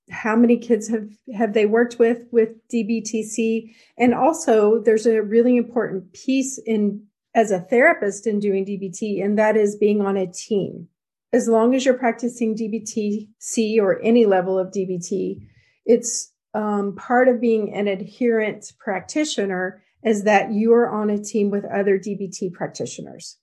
how 0.10 0.36
many 0.36 0.58
kids 0.58 0.88
have 0.88 1.10
have 1.36 1.54
they 1.54 1.66
worked 1.66 2.00
with 2.00 2.22
with 2.32 2.50
DBTC 2.70 3.74
and 3.98 4.14
also 4.14 4.80
there's 4.80 5.06
a 5.06 5.22
really 5.22 5.58
important 5.58 6.12
piece 6.14 6.58
in 6.66 7.04
as 7.36 7.52
a 7.52 7.60
therapist 7.60 8.26
in 8.26 8.40
doing 8.40 8.66
DBT 8.66 9.24
and 9.24 9.38
that 9.38 9.56
is 9.56 9.76
being 9.76 10.02
on 10.02 10.18
a 10.18 10.28
team 10.28 10.88
as 11.32 11.48
long 11.48 11.76
as 11.76 11.86
you're 11.86 11.94
practicing 11.94 12.56
DBTC 12.56 13.80
or 13.80 14.02
any 14.02 14.26
level 14.26 14.58
of 14.58 14.72
DBT 14.72 15.42
it's 15.86 16.32
um, 16.54 16.96
part 16.96 17.28
of 17.28 17.40
being 17.42 17.74
an 17.74 17.88
adherent 17.88 18.74
practitioner 18.80 19.82
is 20.04 20.24
that 20.24 20.52
you 20.52 20.74
are 20.74 20.90
on 20.90 21.10
a 21.10 21.22
team 21.22 21.50
with 21.50 21.66
other 21.66 21.98
DBT 21.98 22.52
practitioners 22.54 23.38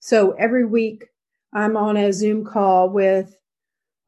so 0.00 0.32
every 0.32 0.64
week 0.64 1.04
I'm 1.54 1.76
on 1.76 1.96
a 1.96 2.12
Zoom 2.12 2.44
call 2.44 2.88
with 2.88 3.36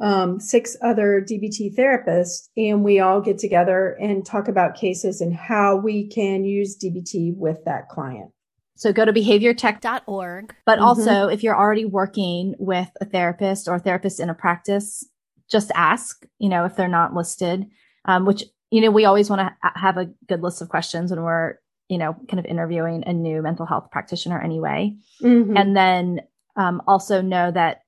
um, 0.01 0.41
six 0.41 0.77
other 0.83 1.21
DBT 1.21 1.77
therapists, 1.77 2.49
and 2.57 2.83
we 2.83 3.01
all 3.01 3.21
get 3.21 3.39
together 3.39 3.97
and 4.01 4.25
talk 4.25 4.49
about 4.49 4.75
cases 4.75 5.21
and 5.21 5.35
how 5.35 5.77
we 5.77 6.09
can 6.09 6.45
use 6.45 6.77
DBT 6.77 7.37
with 7.37 7.65
that 7.65 7.89
client. 7.89 8.31
So 8.77 8.93
go 8.93 9.05
to 9.05 9.13
behaviortech.org. 9.13 10.55
But 10.67 10.77
mm-hmm. 10.77 10.85
also, 10.85 11.29
if 11.29 11.43
you're 11.43 11.57
already 11.57 11.85
working 11.85 12.55
with 12.59 12.91
a 13.01 13.05
therapist 13.05 13.69
or 13.69 13.77
a 13.77 13.81
therapist 13.81 14.21
in 14.21 14.31
a 14.31 14.35
practice, 14.35 15.07
just 15.51 15.71
ask, 15.75 16.25
you 16.39 16.49
know, 16.49 16.65
if 16.65 16.77
they're 16.77 16.89
not 16.89 17.15
listed, 17.15 17.67
um, 18.07 18.27
which, 18.27 18.45
you 18.71 18.81
know, 18.81 18.91
we 18.91 19.05
always 19.05 19.31
want 19.31 19.41
to 19.41 19.57
ha- 19.63 19.73
have 19.75 19.97
a 19.97 20.11
good 20.27 20.43
list 20.43 20.61
of 20.63 20.69
questions 20.69 21.11
when 21.11 21.23
we're, 21.23 21.55
you 21.89 21.99
know, 21.99 22.17
kind 22.29 22.41
of 22.41 22.47
interviewing 22.47 23.05
a 23.07 23.13
new 23.13 23.43
mental 23.43 23.67
health 23.67 23.91
practitioner 23.93 24.41
anyway. 24.41 24.97
Mm-hmm. 25.23 25.57
And 25.57 25.77
then 25.77 26.21
um, 26.57 26.83
also 26.87 27.21
know 27.21 27.51
that 27.51 27.83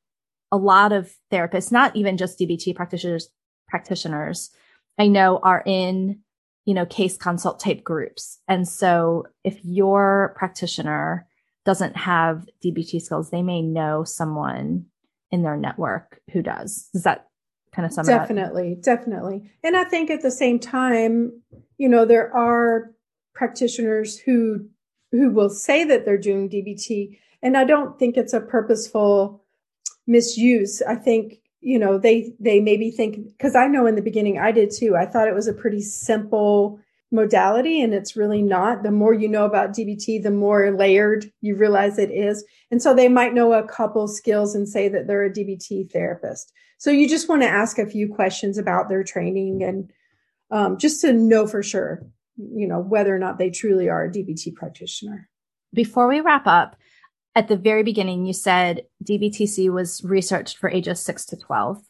a 0.53 0.57
lot 0.57 0.92
of 0.92 1.12
therapists, 1.33 1.72
not 1.72 1.96
even 1.96 2.16
just 2.16 2.38
DBT 2.38 2.75
practitioners, 2.77 3.29
practitioners 3.68 4.51
I 4.99 5.09
know 5.09 5.38
are 5.42 5.62
in, 5.66 6.20
you 6.66 6.74
know, 6.74 6.85
case 6.85 7.16
consult 7.16 7.59
type 7.59 7.83
groups. 7.83 8.38
And 8.48 8.68
so 8.68 9.26
if 9.44 9.59
your 9.64 10.35
practitioner 10.37 11.26
doesn't 11.64 11.96
have 11.96 12.46
DBT 12.62 13.00
skills, 13.00 13.31
they 13.31 13.42
may 13.42 13.62
know 13.62 14.05
someone 14.05 14.85
in 15.31 15.42
their 15.42 15.57
network 15.57 16.20
who 16.33 16.42
does. 16.42 16.88
Does 16.92 17.05
that 17.05 17.29
kind 17.74 17.87
of 17.87 17.92
sum 17.92 18.07
definitely, 18.07 18.76
definitely. 18.81 19.50
And 19.62 19.76
I 19.76 19.85
think 19.85 20.11
at 20.11 20.22
the 20.22 20.31
same 20.31 20.59
time, 20.59 21.40
you 21.79 21.88
know, 21.88 22.05
there 22.05 22.35
are 22.35 22.92
practitioners 23.35 24.18
who 24.18 24.68
who 25.12 25.31
will 25.31 25.50
say 25.50 25.85
that 25.85 26.05
they're 26.05 26.18
doing 26.18 26.50
DBT, 26.50 27.18
and 27.42 27.57
I 27.57 27.64
don't 27.64 27.98
think 27.98 28.16
it's 28.16 28.33
a 28.33 28.40
purposeful 28.40 29.44
misuse. 30.07 30.83
I 30.83 30.96
think, 30.96 31.35
you 31.66 31.81
know, 31.81 31.98
they, 31.98 32.33
they 32.38 32.61
maybe 32.61 32.92
think, 32.92 33.37
cause 33.40 33.57
I 33.57 33.66
know 33.66 33.87
in 33.87 33.96
the 33.96 34.00
beginning 34.00 34.38
I 34.38 34.52
did 34.52 34.70
too. 34.70 34.94
I 34.94 35.05
thought 35.05 35.26
it 35.26 35.35
was 35.35 35.48
a 35.48 35.52
pretty 35.52 35.81
simple 35.81 36.79
modality 37.11 37.83
and 37.83 37.92
it's 37.92 38.14
really 38.14 38.40
not. 38.40 38.85
The 38.85 38.92
more 38.92 39.12
you 39.12 39.29
know 39.29 39.44
about 39.44 39.70
DBT, 39.72 40.22
the 40.22 40.31
more 40.31 40.70
layered 40.70 41.29
you 41.40 41.57
realize 41.57 41.98
it 41.98 42.12
is. 42.12 42.44
And 42.70 42.81
so 42.81 42.94
they 42.94 43.09
might 43.09 43.35
know 43.35 43.52
a 43.52 43.66
couple 43.66 44.07
skills 44.07 44.55
and 44.55 44.68
say 44.68 44.88
that 44.90 45.09
they're 45.09 45.24
a 45.24 45.33
DBT 45.33 45.90
therapist. 45.90 46.52
So 46.79 46.92
you 46.92 47.09
just 47.09 47.29
want 47.29 47.42
to 47.42 47.48
ask 47.48 47.81
a 47.81 47.87
few 47.87 48.14
questions 48.14 48.59
about 48.59 48.88
their 48.88 49.02
training 49.02 49.64
and 49.64 49.90
um, 50.52 50.79
just 50.79 51.00
to 51.00 51.12
know 51.12 51.48
for 51.48 51.64
sure, 51.64 52.07
you 52.37 52.68
know, 52.68 52.79
whether 52.79 53.12
or 53.12 53.18
not 53.18 53.38
they 53.38 53.50
truly 53.50 53.88
are 53.88 54.05
a 54.05 54.09
DBT 54.09 54.55
practitioner. 54.55 55.29
Before 55.74 56.07
we 56.07 56.20
wrap 56.20 56.46
up, 56.46 56.76
at 57.37 57.49
the 57.49 57.57
very 57.57 57.83
beginning, 57.83 58.25
you 58.25 58.33
said 58.33 58.87
DBTC 59.05 59.70
was 59.70 60.03
researched 60.03 60.57
for 60.57 60.70
ages 60.70 61.01
six 61.01 61.27
to 61.27 61.37
12. 61.37 61.83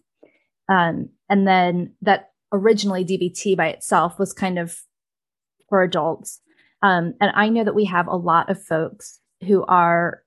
Um, 0.68 1.10
and 1.30 1.46
then 1.46 1.94
that 2.02 2.30
originally 2.52 3.04
DBT 3.04 3.56
by 3.56 3.68
itself 3.68 4.18
was 4.18 4.32
kind 4.32 4.58
of 4.58 4.76
for 5.68 5.82
adults. 5.82 6.40
Um, 6.82 7.14
and 7.20 7.30
I 7.34 7.48
know 7.48 7.62
that 7.62 7.76
we 7.76 7.84
have 7.84 8.08
a 8.08 8.16
lot 8.16 8.50
of 8.50 8.62
folks 8.62 9.20
who 9.46 9.64
are 9.66 10.22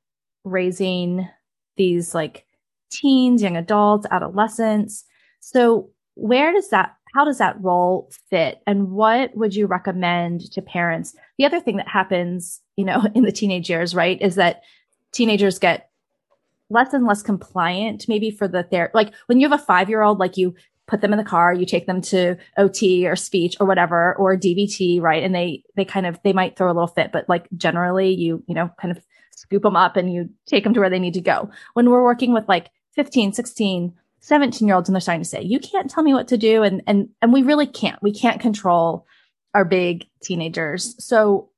raising 0.45 1.27
these 1.75 2.15
like 2.15 2.45
teens, 2.89 3.41
young 3.41 3.57
adults, 3.57 4.07
adolescents. 4.09 5.03
So 5.41 5.89
where 6.15 6.53
does 6.53 6.69
that, 6.69 6.95
how 7.13 7.25
does 7.25 7.39
that 7.39 7.61
role 7.61 8.09
fit? 8.29 8.61
And 8.65 8.91
what 8.91 9.35
would 9.35 9.53
you 9.53 9.67
recommend 9.67 10.49
to 10.53 10.61
parents? 10.61 11.13
The 11.37 11.45
other 11.45 11.59
thing 11.59 11.75
that 11.75 11.89
happens, 11.89 12.61
you 12.77 12.85
know, 12.85 13.03
in 13.15 13.23
the 13.23 13.33
teenage 13.33 13.69
years, 13.69 13.93
right, 13.93 14.21
is 14.21 14.35
that 14.35 14.61
teenagers 15.11 15.59
get 15.59 15.89
less 16.69 16.93
and 16.93 17.05
less 17.05 17.21
compliant 17.21 18.07
maybe 18.07 18.31
for 18.31 18.47
the 18.47 18.63
therapy. 18.63 18.91
Like 18.93 19.13
when 19.25 19.39
you 19.39 19.49
have 19.49 19.59
a 19.59 19.63
five 19.63 19.89
year 19.89 20.01
old, 20.01 20.19
like 20.19 20.37
you 20.37 20.55
put 20.87 21.01
them 21.01 21.13
in 21.13 21.17
the 21.17 21.23
car, 21.23 21.53
you 21.53 21.65
take 21.65 21.85
them 21.85 22.01
to 22.01 22.35
OT 22.57 23.07
or 23.07 23.15
speech 23.15 23.55
or 23.59 23.67
whatever, 23.67 24.15
or 24.15 24.35
DBT, 24.35 24.99
right? 25.01 25.23
And 25.23 25.33
they, 25.33 25.63
they 25.75 25.85
kind 25.85 26.05
of, 26.05 26.19
they 26.23 26.33
might 26.33 26.57
throw 26.57 26.67
a 26.67 26.73
little 26.73 26.87
fit, 26.87 27.11
but 27.11 27.29
like 27.29 27.47
generally 27.55 28.13
you, 28.13 28.43
you 28.47 28.55
know, 28.55 28.71
kind 28.81 28.95
of 28.95 29.03
scoop 29.31 29.63
them 29.63 29.75
up 29.75 29.95
and 29.95 30.11
you 30.11 30.29
take 30.45 30.63
them 30.63 30.73
to 30.73 30.79
where 30.79 30.89
they 30.89 30.99
need 30.99 31.13
to 31.13 31.21
go. 31.21 31.49
When 31.73 31.89
we're 31.89 32.03
working 32.03 32.33
with 32.33 32.47
like 32.47 32.69
15, 32.95 33.33
16, 33.33 33.93
17 34.19 34.67
year 34.67 34.75
olds 34.75 34.89
and 34.89 34.95
they're 34.95 35.01
starting 35.01 35.23
to 35.23 35.29
say, 35.29 35.41
you 35.41 35.59
can't 35.59 35.89
tell 35.89 36.03
me 36.03 36.13
what 36.13 36.27
to 36.27 36.37
do. 36.37 36.63
And, 36.63 36.81
and, 36.87 37.09
and 37.21 37.31
we 37.31 37.43
really 37.43 37.67
can't, 37.67 38.01
we 38.01 38.11
can't 38.11 38.41
control 38.41 39.05
our 39.53 39.65
big 39.65 40.07
teenagers. 40.21 40.95
So 41.03 41.49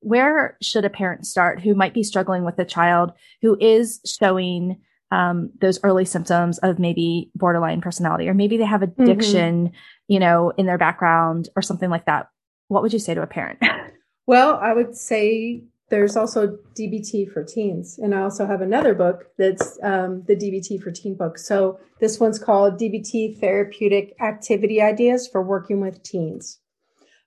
where 0.00 0.56
should 0.62 0.84
a 0.84 0.90
parent 0.90 1.26
start 1.26 1.60
who 1.60 1.74
might 1.74 1.94
be 1.94 2.02
struggling 2.02 2.44
with 2.44 2.58
a 2.58 2.64
child 2.64 3.12
who 3.42 3.56
is 3.60 4.00
showing 4.04 4.80
um, 5.10 5.50
those 5.60 5.80
early 5.82 6.04
symptoms 6.04 6.58
of 6.58 6.78
maybe 6.78 7.30
borderline 7.34 7.80
personality, 7.80 8.28
or 8.28 8.34
maybe 8.34 8.56
they 8.56 8.64
have 8.64 8.80
mm-hmm. 8.80 9.02
addiction, 9.02 9.68
mm-hmm. 9.68 9.74
you 10.08 10.20
know, 10.20 10.50
in 10.56 10.66
their 10.66 10.78
background 10.78 11.48
or 11.56 11.62
something 11.62 11.90
like 11.90 12.06
that? 12.06 12.28
What 12.68 12.82
would 12.82 12.92
you 12.92 12.98
say 12.98 13.14
to 13.14 13.22
a 13.22 13.26
parent? 13.26 13.58
well, 14.26 14.56
I 14.56 14.72
would 14.72 14.96
say 14.96 15.64
there's 15.90 16.16
also 16.16 16.56
DBT 16.78 17.32
for 17.32 17.44
teens. 17.44 17.98
And 17.98 18.14
I 18.14 18.22
also 18.22 18.46
have 18.46 18.60
another 18.60 18.94
book 18.94 19.26
that's 19.36 19.78
um, 19.82 20.22
the 20.26 20.36
DBT 20.36 20.80
for 20.80 20.92
teen 20.92 21.16
book. 21.16 21.36
So 21.36 21.78
this 22.00 22.18
one's 22.20 22.38
called 22.38 22.78
DBT 22.78 23.40
Therapeutic 23.40 24.14
Activity 24.20 24.80
Ideas 24.80 25.26
for 25.26 25.42
Working 25.42 25.80
with 25.80 26.02
Teens. 26.02 26.60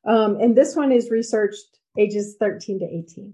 Um, 0.05 0.37
and 0.39 0.55
this 0.55 0.75
one 0.75 0.91
is 0.91 1.11
researched 1.11 1.79
ages 1.97 2.35
13 2.39 2.79
to 2.79 2.85
18. 2.85 3.33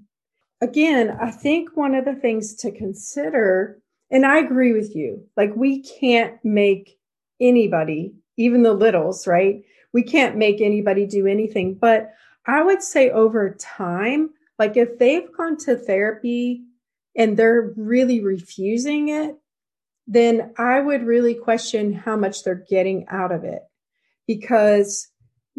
Again, 0.62 1.17
I 1.22 1.32
think 1.32 1.76
one 1.76 1.95
of 1.95 2.06
the 2.06 2.15
things 2.15 2.56
to 2.56 2.72
consider 2.72 3.82
And 4.12 4.26
I 4.26 4.39
agree 4.39 4.74
with 4.74 4.95
you. 4.95 5.24
Like 5.38 5.56
we 5.56 5.84
can't 5.84 6.43
make 6.43 6.98
anybody, 7.39 8.13
even 8.38 8.63
the 8.63 8.74
littles, 8.74 9.28
right? 9.28 9.63
We 9.93 10.04
can't 10.04 10.38
make 10.38 10.62
anybody 10.62 11.06
do 11.06 11.28
anything. 11.28 11.76
But 11.76 12.12
I 12.45 12.63
would 12.63 12.82
say 12.82 13.10
over 13.12 13.56
time, 13.60 14.32
like 14.58 14.78
if 14.78 14.98
they've 14.98 15.32
gone 15.38 15.58
to 15.58 15.76
therapy 15.76 16.63
and 17.15 17.38
they're 17.38 17.74
really 17.76 18.24
refusing 18.24 19.10
it, 19.10 19.38
then 20.08 20.54
I 20.58 20.80
would 20.80 21.04
really 21.04 21.36
question 21.36 21.93
how 21.93 22.15
much 22.15 22.43
they're 22.43 22.65
getting 22.67 23.06
out 23.10 23.32
of 23.32 23.43
it. 23.43 23.62
Because, 24.26 25.08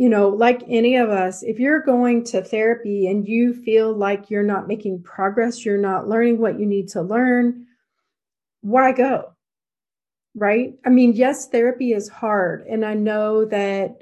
you 0.01 0.09
know, 0.09 0.31
like 0.31 0.63
any 0.67 0.97
of 0.97 1.11
us, 1.11 1.43
if 1.43 1.59
you're 1.59 1.83
going 1.83 2.25
to 2.25 2.43
therapy 2.43 3.07
and 3.07 3.29
you 3.29 3.53
feel 3.53 3.93
like 3.93 4.31
you're 4.31 4.43
not 4.43 4.67
making 4.67 5.03
progress, 5.03 5.63
you're 5.63 5.77
not 5.77 6.09
learning 6.09 6.39
what 6.39 6.59
you 6.59 6.65
need 6.65 6.89
to 6.89 7.03
learn, 7.03 7.67
why 8.63 8.93
go? 8.93 9.35
Right? 10.35 10.79
I 10.87 10.89
mean, 10.89 11.13
yes, 11.13 11.49
therapy 11.49 11.93
is 11.93 12.09
hard. 12.09 12.63
And 12.67 12.83
I 12.83 12.95
know 12.95 13.45
that 13.45 14.01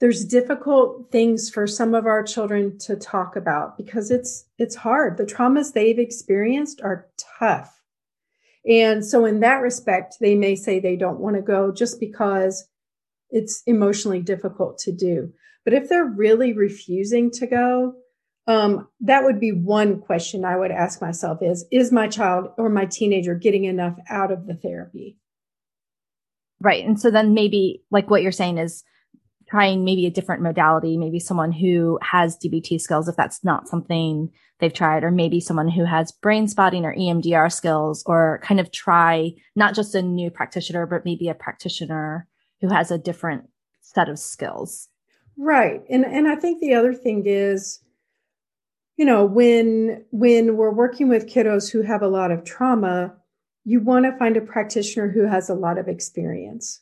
there's 0.00 0.26
difficult 0.26 1.10
things 1.10 1.48
for 1.48 1.66
some 1.66 1.94
of 1.94 2.04
our 2.04 2.22
children 2.22 2.76
to 2.80 2.94
talk 2.94 3.34
about 3.34 3.78
because 3.78 4.10
it's 4.10 4.44
it's 4.58 4.76
hard. 4.76 5.16
The 5.16 5.24
traumas 5.24 5.72
they've 5.72 5.98
experienced 5.98 6.82
are 6.82 7.08
tough. 7.38 7.80
And 8.68 9.02
so 9.02 9.24
in 9.24 9.40
that 9.40 9.62
respect, 9.62 10.16
they 10.20 10.34
may 10.34 10.56
say 10.56 10.78
they 10.78 10.96
don't 10.96 11.20
want 11.20 11.36
to 11.36 11.42
go 11.42 11.72
just 11.72 11.98
because 12.00 12.68
it's 13.30 13.62
emotionally 13.66 14.20
difficult 14.20 14.78
to 14.78 14.92
do. 14.92 15.32
But 15.64 15.74
if 15.74 15.88
they're 15.88 16.04
really 16.04 16.52
refusing 16.52 17.30
to 17.32 17.46
go, 17.46 17.94
um, 18.46 18.88
that 19.00 19.24
would 19.24 19.38
be 19.38 19.52
one 19.52 20.00
question 20.00 20.44
I 20.44 20.56
would 20.56 20.70
ask 20.70 21.02
myself 21.02 21.40
is, 21.42 21.66
is 21.70 21.92
my 21.92 22.08
child 22.08 22.48
or 22.56 22.70
my 22.70 22.86
teenager 22.86 23.34
getting 23.34 23.64
enough 23.64 23.98
out 24.08 24.32
of 24.32 24.46
the 24.46 24.54
therapy? 24.54 25.18
Right. 26.60 26.84
And 26.84 26.98
so 26.98 27.10
then 27.10 27.34
maybe 27.34 27.82
like 27.90 28.10
what 28.10 28.22
you're 28.22 28.32
saying 28.32 28.58
is 28.58 28.82
trying 29.48 29.84
maybe 29.84 30.06
a 30.06 30.10
different 30.10 30.42
modality, 30.42 30.96
maybe 30.96 31.18
someone 31.18 31.52
who 31.52 31.98
has 32.02 32.38
DBT 32.38 32.80
skills, 32.80 33.08
if 33.08 33.16
that's 33.16 33.44
not 33.44 33.68
something 33.68 34.30
they've 34.60 34.72
tried, 34.72 35.04
or 35.04 35.10
maybe 35.10 35.40
someone 35.40 35.68
who 35.68 35.84
has 35.84 36.12
brain 36.12 36.48
spotting 36.48 36.84
or 36.84 36.94
EMDR 36.94 37.52
skills, 37.52 38.02
or 38.06 38.40
kind 38.42 38.60
of 38.60 38.72
try 38.72 39.32
not 39.56 39.74
just 39.74 39.94
a 39.94 40.02
new 40.02 40.30
practitioner, 40.30 40.86
but 40.86 41.04
maybe 41.04 41.28
a 41.28 41.34
practitioner 41.34 42.26
who 42.60 42.68
has 42.68 42.90
a 42.90 42.98
different 42.98 43.48
set 43.80 44.08
of 44.08 44.18
skills. 44.18 44.88
Right. 45.36 45.82
And 45.88 46.04
and 46.04 46.26
I 46.28 46.34
think 46.34 46.60
the 46.60 46.74
other 46.74 46.92
thing 46.92 47.24
is 47.26 47.80
you 48.98 49.04
know 49.04 49.24
when 49.24 50.04
when 50.10 50.56
we're 50.56 50.72
working 50.72 51.08
with 51.08 51.28
kiddos 51.32 51.70
who 51.70 51.82
have 51.82 52.02
a 52.02 52.08
lot 52.08 52.30
of 52.30 52.44
trauma 52.44 53.14
you 53.64 53.80
want 53.80 54.04
to 54.04 54.18
find 54.18 54.36
a 54.36 54.42
practitioner 54.42 55.08
who 55.08 55.26
has 55.26 55.48
a 55.48 55.54
lot 55.54 55.78
of 55.78 55.88
experience 55.88 56.80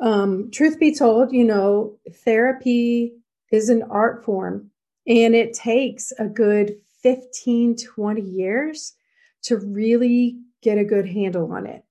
um, 0.00 0.50
truth 0.52 0.78
be 0.78 0.94
told 0.94 1.32
you 1.32 1.44
know 1.44 1.98
therapy 2.24 3.14
is 3.50 3.68
an 3.68 3.82
art 3.90 4.24
form 4.24 4.70
and 5.06 5.34
it 5.34 5.54
takes 5.54 6.12
a 6.18 6.26
good 6.26 6.76
15 7.02 7.76
20 7.76 8.20
years 8.20 8.94
to 9.42 9.56
really 9.56 10.38
get 10.62 10.78
a 10.78 10.84
good 10.84 11.08
handle 11.08 11.50
on 11.52 11.66
it 11.66 11.82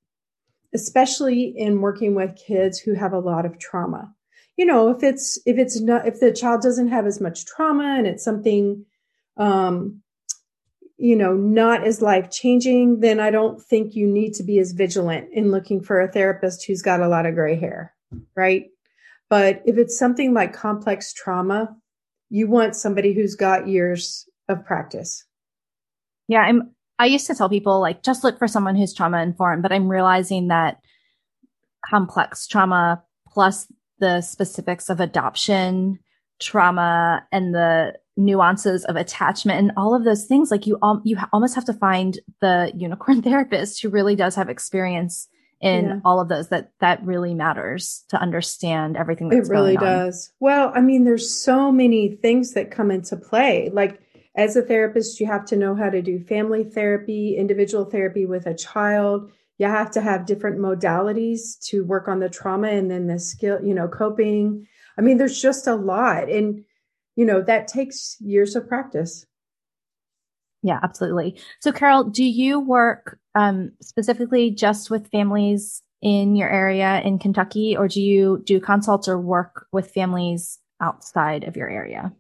especially 0.82 1.54
in 1.58 1.82
working 1.82 2.14
with 2.16 2.36
kids 2.36 2.80
who 2.80 2.94
have 2.94 3.14
a 3.14 3.20
lot 3.20 3.46
of 3.46 3.58
trauma 3.60 4.14
you 4.58 4.66
know 4.66 4.90
if 4.90 5.02
it's 5.04 5.40
if 5.46 5.58
it's 5.58 5.82
not 5.82 6.08
if 6.08 6.20
the 6.20 6.32
child 6.32 6.62
doesn't 6.62 6.90
have 6.90 7.06
as 7.06 7.20
much 7.20 7.46
trauma 7.46 7.96
and 7.98 8.08
it's 8.08 8.24
something 8.24 8.86
um, 9.38 10.02
you 10.98 11.16
know, 11.16 11.36
not 11.36 11.86
as 11.86 12.02
life 12.02 12.32
changing, 12.32 13.00
then 13.02 13.20
I 13.20 13.30
don't 13.30 13.62
think 13.62 13.96
you 13.96 14.08
need 14.08 14.34
to 14.36 14.44
be 14.44 14.58
as 14.58 14.72
vigilant 14.72 15.30
in 15.32 15.52
looking 15.52 15.80
for 15.80 16.02
a 16.02 16.12
therapist 16.12 16.66
who's 16.66 16.82
got 16.82 17.02
a 17.02 17.08
lot 17.08 17.28
of 17.28 17.36
gray 17.36 17.56
hair, 17.56 17.94
right? 18.36 18.66
But 19.30 19.62
if 19.66 19.78
it's 19.78 19.98
something 19.98 20.34
like 20.34 20.54
complex 20.54 21.14
trauma, 21.14 21.76
you 22.30 22.48
want 22.48 22.76
somebody 22.76 23.14
who's 23.14 23.36
got 23.36 23.68
years 23.68 24.28
of 24.50 24.66
practice. 24.66 25.24
Yeah, 26.28 26.42
I'm 26.42 26.72
I 27.00 27.06
used 27.06 27.28
to 27.28 27.36
tell 27.36 27.50
people 27.50 27.80
like 27.80 28.04
just 28.04 28.24
look 28.24 28.40
for 28.40 28.48
someone 28.48 28.76
who's 28.76 28.94
trauma 28.94 29.22
informed, 29.22 29.64
but 29.64 29.72
I'm 29.72 29.88
realizing 29.88 30.48
that 30.48 30.80
complex 31.86 32.48
trauma 32.48 33.04
plus 33.30 33.72
the 34.00 34.22
specifics 34.22 34.90
of 34.90 35.00
adoption 35.00 36.00
trauma 36.40 37.26
and 37.32 37.54
the 37.54 37.94
nuances 38.16 38.84
of 38.86 38.96
attachment 38.96 39.60
and 39.60 39.72
all 39.78 39.94
of 39.96 40.04
those 40.04 40.26
things 40.26 40.50
like 40.50 40.66
you 40.66 40.78
um, 40.82 41.02
you 41.04 41.18
almost 41.32 41.56
have 41.56 41.66
to 41.66 41.74
find 41.74 42.20
the 42.42 42.72
unicorn 42.76 43.22
therapist 43.24 43.82
who 43.82 43.90
really 43.90 44.16
does 44.16 44.36
have 44.36 44.50
experience 44.50 45.28
in 45.62 45.86
yeah. 45.86 46.00
all 46.06 46.20
of 46.20 46.30
those 46.30 46.50
that 46.50 46.72
that 46.80 47.04
really 47.04 47.34
matters 47.34 48.04
to 48.10 48.20
understand 48.20 48.96
everything 48.96 49.32
it 49.32 49.48
really 49.48 49.76
does. 49.76 50.32
Well 50.40 50.72
i 50.76 50.82
mean 50.82 51.04
there's 51.04 51.32
so 51.32 51.72
many 51.72 52.16
things 52.16 52.54
that 52.54 52.72
come 52.72 52.92
into 52.92 53.16
play. 53.16 53.70
Like 53.74 54.00
as 54.38 54.56
a 54.56 54.62
therapist 54.62 55.20
you 55.20 55.26
have 55.26 55.46
to 55.46 55.58
know 55.58 55.76
how 55.76 55.90
to 55.90 56.02
do 56.02 56.20
family 56.20 56.64
therapy 56.64 57.36
individual 57.36 57.84
therapy 57.84 58.26
with 58.26 58.46
a 58.46 58.54
child 58.54 59.30
you 59.58 59.66
have 59.66 59.92
to 59.92 60.02
have 60.02 60.26
different 60.26 60.60
modalities 60.60 61.60
to 61.60 61.84
work 61.84 62.08
on 62.08 62.20
the 62.20 62.30
trauma 62.30 62.70
and 62.70 62.90
then 62.90 63.08
the 63.08 63.20
skill 63.20 63.60
you 63.64 63.74
know 63.74 63.88
coping 63.88 64.66
I 64.98 65.02
mean, 65.02 65.18
there's 65.18 65.42
just 65.42 65.68
a 65.68 65.76
lot. 65.76 66.30
And, 66.30 66.64
you 67.16 67.26
know, 67.26 67.42
that 67.42 67.68
takes 67.68 68.18
years 68.20 68.56
of 68.56 68.68
practice. 68.68 69.26
Yeah, 70.64 70.80
absolutely. 70.82 71.40
So, 71.62 71.72
Carol, 71.72 72.06
do 72.06 72.24
you 72.24 72.60
work 72.60 73.20
um, 73.36 73.72
specifically 73.82 74.50
just 74.50 74.90
with 74.90 75.10
families 75.12 75.84
in 76.02 76.36
your 76.36 76.50
area 76.50 77.02
in 77.02 77.20
Kentucky, 77.20 77.78
or 77.78 77.88
do 77.88 78.02
you 78.02 78.42
do 78.46 78.60
consults 78.60 79.08
or 79.08 79.20
work 79.20 79.68
with 79.72 79.92
families 79.92 80.60
outside 80.82 81.44
of 81.44 81.56
your 81.56 81.70
area? 81.70 82.12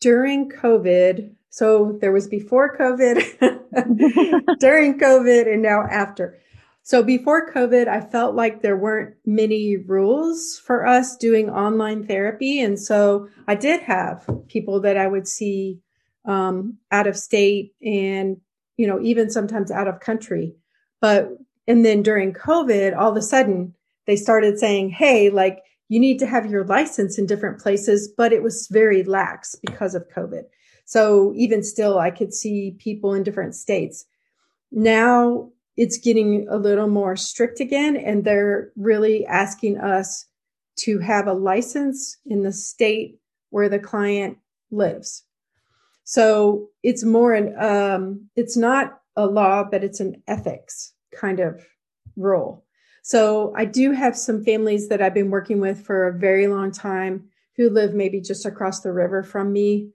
During 0.00 0.50
COVID, 0.50 1.32
so 1.50 1.98
there 2.00 2.12
was 2.12 2.26
before 2.26 2.76
COVID, 2.76 4.58
during 4.58 4.98
COVID, 4.98 5.52
and 5.52 5.62
now 5.62 5.82
after. 5.82 6.38
So 6.82 7.02
before 7.02 7.52
COVID, 7.52 7.86
I 7.86 8.00
felt 8.00 8.34
like 8.34 8.62
there 8.62 8.76
weren't 8.76 9.14
many 9.26 9.76
rules 9.76 10.58
for 10.58 10.86
us 10.86 11.16
doing 11.16 11.50
online 11.50 12.06
therapy. 12.06 12.60
And 12.60 12.80
so 12.80 13.28
I 13.46 13.54
did 13.54 13.82
have 13.82 14.28
people 14.48 14.80
that 14.80 14.96
I 14.96 15.06
would 15.06 15.28
see 15.28 15.78
um, 16.24 16.78
out 16.90 17.06
of 17.06 17.16
state 17.16 17.74
and, 17.80 18.38
you 18.76 18.86
know, 18.86 19.00
even 19.00 19.30
sometimes 19.30 19.70
out 19.70 19.88
of 19.88 20.00
country. 20.00 20.54
But, 21.00 21.28
and 21.68 21.84
then 21.84 22.02
during 22.02 22.32
COVID, 22.32 22.96
all 22.96 23.10
of 23.10 23.16
a 23.16 23.22
sudden 23.22 23.74
they 24.06 24.16
started 24.16 24.58
saying, 24.58 24.90
Hey, 24.90 25.30
like 25.30 25.62
you 25.90 25.98
need 25.98 26.20
to 26.20 26.26
have 26.26 26.48
your 26.48 26.64
license 26.64 27.18
in 27.18 27.26
different 27.26 27.60
places, 27.60 28.08
but 28.16 28.32
it 28.32 28.44
was 28.44 28.68
very 28.70 29.02
lax 29.02 29.56
because 29.56 29.96
of 29.96 30.08
COVID. 30.08 30.44
So 30.84 31.32
even 31.36 31.64
still, 31.64 31.98
I 31.98 32.12
could 32.12 32.32
see 32.32 32.76
people 32.78 33.12
in 33.12 33.24
different 33.24 33.56
states. 33.56 34.06
Now 34.70 35.50
it's 35.76 35.98
getting 35.98 36.46
a 36.48 36.56
little 36.56 36.86
more 36.86 37.16
strict 37.16 37.58
again, 37.58 37.96
and 37.96 38.24
they're 38.24 38.70
really 38.76 39.26
asking 39.26 39.78
us 39.78 40.26
to 40.76 41.00
have 41.00 41.26
a 41.26 41.32
license 41.32 42.18
in 42.24 42.44
the 42.44 42.52
state 42.52 43.18
where 43.50 43.68
the 43.68 43.80
client 43.80 44.38
lives. 44.70 45.24
So 46.04 46.68
it's 46.84 47.02
more 47.02 47.34
an 47.34 47.58
um, 47.58 48.28
it's 48.36 48.56
not 48.56 49.00
a 49.16 49.26
law, 49.26 49.64
but 49.64 49.82
it's 49.82 49.98
an 49.98 50.22
ethics 50.28 50.92
kind 51.12 51.40
of 51.40 51.66
rule. 52.16 52.64
So 53.02 53.52
I 53.56 53.64
do 53.64 53.92
have 53.92 54.16
some 54.16 54.44
families 54.44 54.88
that 54.88 55.00
I've 55.00 55.14
been 55.14 55.30
working 55.30 55.60
with 55.60 55.84
for 55.84 56.06
a 56.06 56.18
very 56.18 56.46
long 56.46 56.70
time 56.70 57.28
who 57.56 57.70
live 57.70 57.94
maybe 57.94 58.20
just 58.20 58.46
across 58.46 58.80
the 58.80 58.92
river 58.92 59.22
from 59.22 59.52
me 59.52 59.90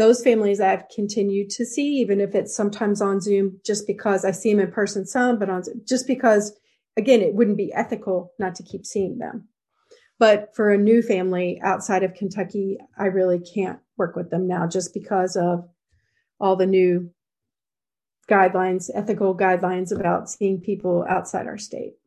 those 0.00 0.24
families 0.24 0.62
I've 0.62 0.88
continued 0.88 1.50
to 1.50 1.66
see, 1.66 1.98
even 1.98 2.22
if 2.22 2.34
it's 2.34 2.56
sometimes 2.56 3.02
on 3.02 3.20
Zoom, 3.20 3.60
just 3.66 3.86
because 3.86 4.24
I 4.24 4.30
see 4.30 4.50
them 4.50 4.66
in 4.66 4.72
person 4.72 5.06
some, 5.06 5.38
but 5.38 5.50
on 5.50 5.62
just 5.86 6.06
because, 6.06 6.58
again, 6.96 7.20
it 7.20 7.34
wouldn't 7.34 7.58
be 7.58 7.70
ethical 7.74 8.32
not 8.38 8.54
to 8.54 8.62
keep 8.62 8.86
seeing 8.86 9.18
them. 9.18 9.48
But 10.18 10.54
for 10.56 10.70
a 10.70 10.78
new 10.78 11.02
family 11.02 11.60
outside 11.62 12.02
of 12.02 12.14
Kentucky, 12.14 12.78
I 12.98 13.06
really 13.06 13.40
can't 13.40 13.78
work 13.98 14.16
with 14.16 14.30
them 14.30 14.48
now 14.48 14.66
just 14.66 14.94
because 14.94 15.36
of 15.36 15.68
all 16.40 16.56
the 16.56 16.66
new 16.66 17.10
guidelines, 18.26 18.90
ethical 18.94 19.36
guidelines 19.36 19.94
about 19.94 20.30
seeing 20.30 20.62
people 20.62 21.04
outside 21.10 21.46
our 21.46 21.58
state. 21.58 21.99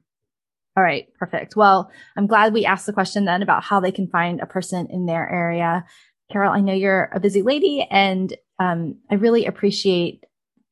All 0.75 0.83
right, 0.83 1.07
perfect. 1.19 1.55
Well, 1.55 1.91
I'm 2.17 2.25
glad 2.25 2.53
we 2.53 2.65
asked 2.65 2.87
the 2.87 2.93
question 2.93 3.25
then 3.25 3.43
about 3.43 3.63
how 3.63 3.79
they 3.79 3.91
can 3.91 4.07
find 4.07 4.41
a 4.41 4.47
person 4.47 4.87
in 4.89 5.05
their 5.05 5.29
area. 5.29 5.85
Carol, 6.31 6.51
I 6.51 6.61
know 6.61 6.73
you're 6.73 7.11
a 7.13 7.19
busy 7.19 7.43
lady 7.43 7.87
and 7.91 8.33
um, 8.57 8.95
I 9.11 9.15
really 9.15 9.45
appreciate 9.45 10.23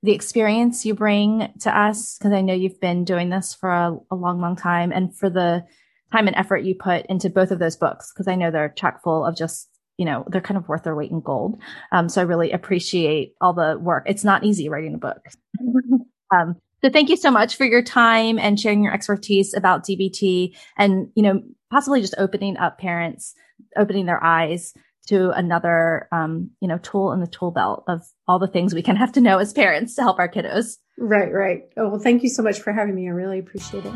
the 0.01 0.11
experience 0.11 0.85
you 0.85 0.95
bring 0.95 1.53
to 1.59 1.77
us 1.77 2.17
because 2.17 2.33
I 2.33 2.41
know 2.41 2.53
you've 2.53 2.79
been 2.79 3.05
doing 3.05 3.29
this 3.29 3.53
for 3.53 3.69
a, 3.69 3.95
a, 4.09 4.15
long, 4.15 4.41
long 4.41 4.55
time 4.55 4.91
and 4.91 5.15
for 5.15 5.29
the 5.29 5.63
time 6.11 6.27
and 6.27 6.35
effort 6.35 6.63
you 6.63 6.73
put 6.73 7.05
into 7.05 7.29
both 7.29 7.51
of 7.51 7.59
those 7.59 7.75
books 7.75 8.11
because 8.11 8.27
I 8.27 8.35
know 8.35 8.49
they're 8.49 8.69
chock 8.69 9.03
full 9.03 9.23
of 9.23 9.37
just, 9.37 9.69
you 9.97 10.05
know, 10.05 10.25
they're 10.27 10.41
kind 10.41 10.57
of 10.57 10.67
worth 10.67 10.83
their 10.83 10.95
weight 10.95 11.11
in 11.11 11.21
gold. 11.21 11.61
Um, 11.91 12.09
so 12.09 12.21
I 12.21 12.25
really 12.25 12.51
appreciate 12.51 13.33
all 13.39 13.53
the 13.53 13.77
work. 13.79 14.05
It's 14.07 14.23
not 14.23 14.43
easy 14.43 14.69
writing 14.69 14.95
a 14.95 14.97
book. 14.97 15.23
um, 16.35 16.55
So 16.83 16.89
thank 16.89 17.09
you 17.09 17.17
so 17.17 17.29
much 17.29 17.57
for 17.57 17.65
your 17.65 17.83
time 17.83 18.39
and 18.39 18.59
sharing 18.59 18.83
your 18.83 18.93
expertise 18.93 19.53
about 19.53 19.83
DBT 19.85 20.55
and, 20.77 21.09
you 21.13 21.21
know, 21.21 21.43
possibly 21.69 22.01
just 22.01 22.15
opening 22.17 22.57
up 22.57 22.79
parents, 22.79 23.35
opening 23.77 24.07
their 24.07 24.23
eyes 24.23 24.73
to 25.07 25.29
another, 25.31 26.07
um, 26.11 26.49
you 26.59 26.67
know, 26.67 26.79
tool 26.79 27.11
in 27.11 27.19
the 27.19 27.27
tool 27.27 27.51
belt 27.51 27.83
of 27.87 28.01
all 28.27 28.39
the 28.39 28.47
things 28.47 28.73
we 28.73 28.81
can 28.81 28.95
have 28.95 29.11
to 29.11 29.21
know 29.21 29.37
as 29.37 29.53
parents 29.53 29.93
to 29.95 30.01
help 30.01 30.17
our 30.17 30.27
kiddos. 30.27 30.77
Right, 30.97 31.31
right. 31.31 31.61
Oh, 31.77 31.89
well, 31.89 31.99
thank 31.99 32.23
you 32.23 32.29
so 32.29 32.41
much 32.41 32.59
for 32.59 32.73
having 32.73 32.95
me. 32.95 33.07
I 33.07 33.11
really 33.11 33.37
appreciate 33.37 33.85
it. 33.85 33.93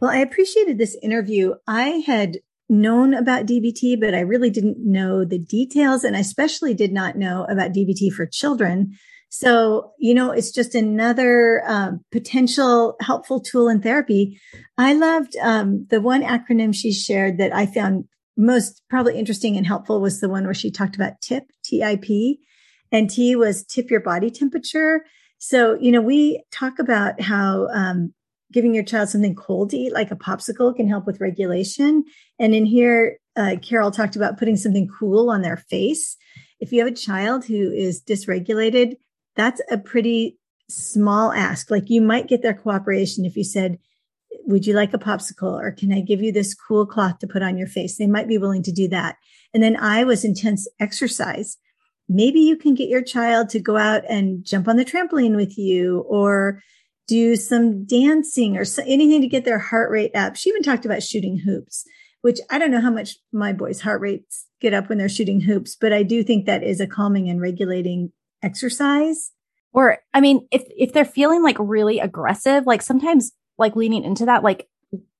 Well, 0.00 0.10
I 0.10 0.18
appreciated 0.18 0.78
this 0.78 0.96
interview. 1.00 1.54
I 1.66 2.02
had 2.06 2.38
known 2.68 3.14
about 3.14 3.46
DBT, 3.46 3.98
but 4.00 4.14
I 4.14 4.20
really 4.20 4.50
didn't 4.50 4.78
know 4.78 5.24
the 5.24 5.38
details. 5.38 6.04
And 6.04 6.16
I 6.16 6.20
especially 6.20 6.74
did 6.74 6.92
not 6.92 7.16
know 7.16 7.44
about 7.44 7.72
DBT 7.72 8.12
for 8.12 8.26
children. 8.26 8.96
So, 9.30 9.92
you 9.98 10.14
know, 10.14 10.30
it's 10.30 10.50
just 10.50 10.74
another 10.74 11.62
um, 11.66 12.00
potential 12.12 12.96
helpful 13.00 13.40
tool 13.40 13.68
in 13.68 13.82
therapy. 13.82 14.40
I 14.78 14.94
loved 14.94 15.36
um, 15.42 15.86
the 15.90 16.00
one 16.00 16.22
acronym 16.22 16.74
she 16.74 16.92
shared 16.92 17.38
that 17.38 17.54
I 17.54 17.66
found 17.66 18.04
most 18.36 18.82
probably 18.88 19.18
interesting 19.18 19.56
and 19.56 19.66
helpful 19.66 20.00
was 20.00 20.20
the 20.20 20.28
one 20.28 20.44
where 20.44 20.54
she 20.54 20.70
talked 20.70 20.94
about 20.94 21.20
TIP, 21.20 21.44
T-I-P, 21.64 22.38
and 22.92 23.10
T 23.10 23.36
was 23.36 23.64
tip 23.64 23.90
your 23.90 24.00
body 24.00 24.30
temperature. 24.30 25.04
So, 25.38 25.74
you 25.78 25.92
know, 25.92 26.00
we 26.00 26.42
talk 26.50 26.78
about 26.78 27.20
how 27.20 27.68
um, 27.68 28.14
giving 28.52 28.74
your 28.74 28.84
child 28.84 29.08
something 29.08 29.34
cold 29.34 29.70
to 29.70 29.76
eat, 29.76 29.92
like 29.92 30.10
a 30.10 30.16
popsicle, 30.16 30.74
can 30.74 30.88
help 30.88 31.06
with 31.06 31.20
regulation. 31.20 32.04
And 32.38 32.54
in 32.54 32.64
here, 32.64 33.18
uh, 33.36 33.56
Carol 33.62 33.90
talked 33.90 34.16
about 34.16 34.38
putting 34.38 34.56
something 34.56 34.88
cool 34.88 35.30
on 35.30 35.42
their 35.42 35.56
face. 35.56 36.16
If 36.60 36.72
you 36.72 36.80
have 36.80 36.92
a 36.92 36.96
child 36.96 37.44
who 37.44 37.70
is 37.70 38.02
dysregulated, 38.02 38.96
that's 39.36 39.60
a 39.70 39.78
pretty 39.78 40.38
small 40.68 41.32
ask. 41.32 41.70
Like 41.70 41.88
you 41.88 42.00
might 42.00 42.28
get 42.28 42.42
their 42.42 42.54
cooperation 42.54 43.24
if 43.24 43.36
you 43.36 43.44
said, 43.44 43.78
would 44.46 44.66
you 44.66 44.74
like 44.74 44.92
a 44.94 44.98
popsicle 44.98 45.60
or 45.60 45.72
can 45.72 45.92
I 45.92 46.00
give 46.00 46.22
you 46.22 46.32
this 46.32 46.54
cool 46.54 46.86
cloth 46.86 47.18
to 47.18 47.26
put 47.26 47.42
on 47.42 47.56
your 47.56 47.66
face? 47.66 47.96
They 47.96 48.06
might 48.06 48.28
be 48.28 48.38
willing 48.38 48.62
to 48.64 48.72
do 48.72 48.88
that. 48.88 49.16
And 49.54 49.62
then 49.62 49.76
I 49.76 50.04
was 50.04 50.24
intense 50.24 50.68
exercise. 50.80 51.56
Maybe 52.08 52.40
you 52.40 52.56
can 52.56 52.74
get 52.74 52.88
your 52.88 53.02
child 53.02 53.50
to 53.50 53.60
go 53.60 53.76
out 53.76 54.02
and 54.08 54.44
jump 54.44 54.68
on 54.68 54.76
the 54.76 54.84
trampoline 54.84 55.36
with 55.36 55.58
you 55.58 56.00
or 56.08 56.62
do 57.08 57.34
some 57.34 57.84
dancing 57.84 58.56
or 58.56 58.64
anything 58.86 59.22
to 59.22 59.26
get 59.26 59.44
their 59.44 59.58
heart 59.58 59.90
rate 59.90 60.14
up. 60.14 60.36
She 60.36 60.50
even 60.50 60.62
talked 60.62 60.84
about 60.84 61.02
shooting 61.02 61.38
hoops, 61.38 61.84
which 62.20 62.38
I 62.50 62.58
don't 62.58 62.70
know 62.70 62.80
how 62.80 62.90
much 62.90 63.16
my 63.32 63.52
boys' 63.52 63.80
heart 63.80 64.00
rates 64.00 64.46
get 64.60 64.74
up 64.74 64.88
when 64.88 64.98
they're 64.98 65.08
shooting 65.08 65.40
hoops, 65.40 65.74
but 65.74 65.92
I 65.92 66.02
do 66.02 66.22
think 66.22 66.46
that 66.46 66.62
is 66.62 66.80
a 66.80 66.86
calming 66.86 67.28
and 67.28 67.40
regulating 67.40 68.12
exercise. 68.42 69.32
Or, 69.72 69.98
I 70.14 70.20
mean, 70.20 70.46
if, 70.52 70.62
if 70.76 70.92
they're 70.92 71.04
feeling 71.04 71.42
like 71.42 71.56
really 71.58 71.98
aggressive, 71.98 72.66
like 72.66 72.82
sometimes 72.82 73.32
like 73.56 73.74
leaning 73.74 74.04
into 74.04 74.26
that, 74.26 74.44
like, 74.44 74.68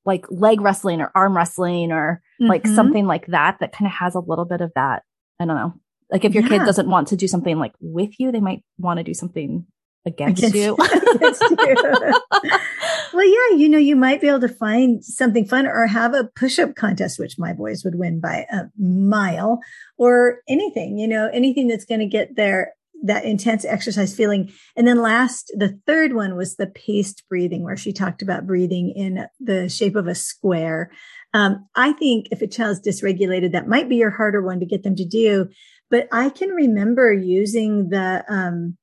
like 0.04 0.26
leg 0.30 0.60
wrestling 0.60 1.00
or 1.00 1.10
arm 1.14 1.36
wrestling 1.36 1.90
or 1.90 2.22
mm-hmm. 2.40 2.48
like 2.48 2.66
something 2.66 3.06
like 3.06 3.26
that, 3.26 3.58
that 3.60 3.72
kind 3.72 3.86
of 3.86 3.92
has 3.92 4.14
a 4.14 4.20
little 4.20 4.44
bit 4.44 4.60
of 4.60 4.72
that. 4.74 5.02
I 5.40 5.46
don't 5.46 5.56
know. 5.56 5.74
Like 6.10 6.24
if 6.24 6.34
your 6.34 6.42
yeah. 6.44 6.48
kid 6.50 6.58
doesn't 6.64 6.88
want 6.88 7.08
to 7.08 7.16
do 7.16 7.28
something 7.28 7.58
like 7.58 7.74
with 7.80 8.18
you, 8.18 8.32
they 8.32 8.40
might 8.40 8.62
want 8.78 8.98
to 8.98 9.04
do 9.04 9.14
something 9.14 9.66
against, 10.06 10.42
against 10.42 10.56
you. 10.56 10.74
against 11.14 11.42
you. 11.42 11.76
well, 13.12 13.26
yeah, 13.26 13.56
you 13.56 13.68
know, 13.68 13.78
you 13.78 13.96
might 13.96 14.20
be 14.20 14.28
able 14.28 14.40
to 14.40 14.48
find 14.48 15.04
something 15.04 15.44
fun 15.44 15.66
or 15.66 15.86
have 15.86 16.14
a 16.14 16.24
push 16.24 16.58
up 16.58 16.74
contest, 16.74 17.18
which 17.18 17.38
my 17.38 17.52
boys 17.52 17.84
would 17.84 17.96
win 17.96 18.20
by 18.20 18.46
a 18.50 18.64
mile 18.78 19.60
or 19.96 20.40
anything, 20.48 20.98
you 20.98 21.08
know, 21.08 21.28
anything 21.32 21.68
that's 21.68 21.84
going 21.84 22.00
to 22.00 22.06
get 22.06 22.36
their 22.36 22.74
that 23.02 23.24
intense 23.24 23.64
exercise 23.64 24.14
feeling. 24.14 24.52
And 24.76 24.86
then 24.86 25.00
last, 25.00 25.52
the 25.56 25.78
third 25.86 26.14
one 26.14 26.36
was 26.36 26.56
the 26.56 26.66
paced 26.66 27.22
breathing, 27.28 27.62
where 27.62 27.76
she 27.76 27.92
talked 27.92 28.22
about 28.22 28.46
breathing 28.46 28.90
in 28.90 29.26
the 29.38 29.68
shape 29.68 29.94
of 29.96 30.06
a 30.06 30.14
square. 30.14 30.90
Um, 31.34 31.68
I 31.76 31.92
think 31.92 32.28
if 32.30 32.42
a 32.42 32.46
child's 32.46 32.80
dysregulated, 32.80 33.52
that 33.52 33.68
might 33.68 33.88
be 33.88 33.96
your 33.96 34.10
harder 34.10 34.42
one 34.42 34.60
to 34.60 34.66
get 34.66 34.82
them 34.82 34.96
to 34.96 35.04
do. 35.04 35.48
But 35.90 36.08
I 36.12 36.30
can 36.30 36.50
remember 36.50 37.12
using 37.12 37.90
the 37.90 38.24
um, 38.28 38.76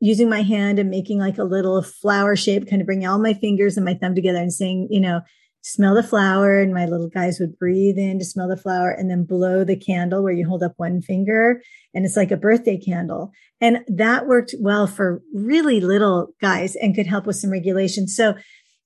using 0.00 0.28
my 0.28 0.42
hand 0.42 0.78
and 0.78 0.90
making 0.90 1.18
like 1.18 1.38
a 1.38 1.44
little 1.44 1.82
flower 1.82 2.34
shape, 2.34 2.68
kind 2.68 2.80
of 2.80 2.86
bringing 2.86 3.06
all 3.06 3.18
my 3.18 3.34
fingers 3.34 3.76
and 3.76 3.84
my 3.84 3.94
thumb 3.94 4.14
together 4.14 4.38
and 4.38 4.52
saying, 4.52 4.88
you 4.90 5.00
know, 5.00 5.20
smell 5.62 5.94
the 5.94 6.02
flower. 6.02 6.58
And 6.58 6.72
my 6.72 6.86
little 6.86 7.08
guys 7.08 7.38
would 7.38 7.58
breathe 7.58 7.98
in 7.98 8.18
to 8.18 8.24
smell 8.24 8.48
the 8.48 8.56
flower 8.56 8.90
and 8.90 9.10
then 9.10 9.24
blow 9.24 9.62
the 9.62 9.76
candle 9.76 10.22
where 10.22 10.32
you 10.32 10.48
hold 10.48 10.62
up 10.62 10.72
one 10.78 11.02
finger. 11.02 11.62
And 11.94 12.04
it's 12.04 12.16
like 12.16 12.30
a 12.30 12.36
birthday 12.36 12.78
candle. 12.78 13.30
And 13.60 13.80
that 13.88 14.26
worked 14.26 14.54
well 14.58 14.86
for 14.86 15.22
really 15.34 15.80
little 15.80 16.34
guys 16.40 16.76
and 16.76 16.94
could 16.94 17.06
help 17.06 17.26
with 17.26 17.36
some 17.36 17.50
regulation. 17.50 18.08
So, 18.08 18.34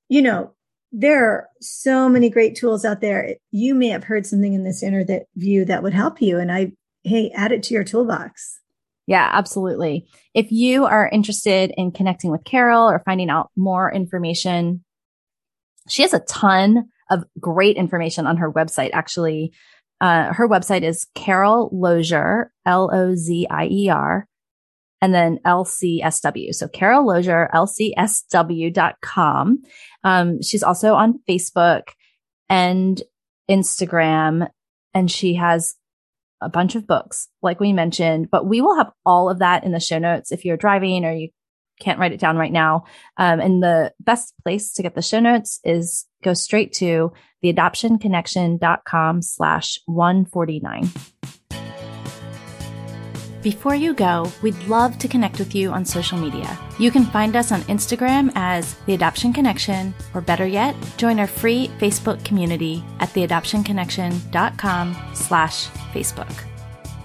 you 0.08 0.20
know, 0.20 0.52
there 0.90 1.24
are 1.24 1.48
so 1.60 2.08
many 2.08 2.28
great 2.30 2.56
tools 2.56 2.84
out 2.84 3.00
there. 3.00 3.34
You 3.50 3.74
may 3.74 3.88
have 3.88 4.04
heard 4.04 4.26
something 4.26 4.54
in 4.54 4.64
this 4.64 4.82
interview 4.82 5.64
that 5.64 5.82
would 5.82 5.94
help 5.94 6.20
you. 6.20 6.38
And 6.38 6.50
I, 6.52 6.72
hey, 7.04 7.30
add 7.34 7.52
it 7.52 7.62
to 7.64 7.74
your 7.74 7.84
toolbox. 7.84 8.60
Yeah, 9.06 9.28
absolutely. 9.32 10.06
If 10.32 10.50
you 10.50 10.86
are 10.86 11.08
interested 11.08 11.72
in 11.76 11.92
connecting 11.92 12.30
with 12.30 12.44
Carol 12.44 12.88
or 12.88 13.02
finding 13.04 13.28
out 13.28 13.50
more 13.56 13.92
information, 13.92 14.82
she 15.88 16.02
has 16.02 16.14
a 16.14 16.20
ton 16.20 16.88
of 17.10 17.24
great 17.38 17.76
information 17.76 18.26
on 18.26 18.38
her 18.38 18.50
website. 18.50 18.90
Actually, 18.94 19.52
uh, 20.00 20.32
her 20.32 20.48
website 20.48 20.82
is 20.82 21.06
Carol 21.14 21.68
Lozier, 21.72 22.50
L-O-Z-I-E-R, 22.66 24.26
and 25.00 25.14
then 25.14 25.38
LCSW. 25.44 26.54
So 26.54 26.66
Carol 26.68 27.06
Lozier, 27.06 27.50
L 27.52 27.66
C 27.66 27.94
S 27.96 28.22
W 28.30 28.70
LCSW.com. 28.70 29.62
Um, 30.02 30.42
she's 30.42 30.62
also 30.62 30.94
on 30.94 31.20
Facebook 31.28 31.88
and 32.48 33.02
Instagram, 33.50 34.48
and 34.94 35.10
she 35.10 35.34
has 35.34 35.74
a 36.40 36.48
bunch 36.48 36.74
of 36.74 36.86
books, 36.86 37.28
like 37.42 37.60
we 37.60 37.72
mentioned, 37.72 38.30
but 38.30 38.46
we 38.46 38.60
will 38.60 38.76
have 38.76 38.90
all 39.04 39.30
of 39.30 39.38
that 39.38 39.64
in 39.64 39.72
the 39.72 39.80
show 39.80 39.98
notes 39.98 40.32
if 40.32 40.44
you're 40.44 40.56
driving 40.56 41.04
or 41.04 41.12
you 41.12 41.28
can't 41.80 41.98
write 41.98 42.12
it 42.12 42.20
down 42.20 42.36
right 42.36 42.52
now. 42.52 42.84
Um, 43.16 43.40
and 43.40 43.62
the 43.62 43.92
best 44.00 44.34
place 44.44 44.72
to 44.74 44.82
get 44.82 44.94
the 44.94 45.02
show 45.02 45.20
notes 45.20 45.60
is 45.64 46.06
go 46.22 46.34
straight 46.34 46.72
to 46.74 47.12
theadoptionconnection.com 47.42 49.22
slash 49.22 49.78
149. 49.86 50.90
Before 53.44 53.74
you 53.74 53.92
go, 53.92 54.32
we'd 54.40 54.56
love 54.68 54.96
to 54.96 55.06
connect 55.06 55.38
with 55.38 55.54
you 55.54 55.70
on 55.70 55.84
social 55.84 56.16
media. 56.16 56.58
You 56.78 56.90
can 56.90 57.04
find 57.04 57.36
us 57.36 57.52
on 57.52 57.60
Instagram 57.64 58.32
as 58.34 58.74
The 58.86 58.94
Adoption 58.94 59.34
Connection, 59.34 59.92
or 60.14 60.22
better 60.22 60.46
yet, 60.46 60.74
join 60.96 61.20
our 61.20 61.26
free 61.26 61.68
Facebook 61.78 62.24
community 62.24 62.82
at 63.00 63.10
theadoptionconnection.com 63.10 64.96
slash 65.12 65.66
Facebook. 65.92 66.32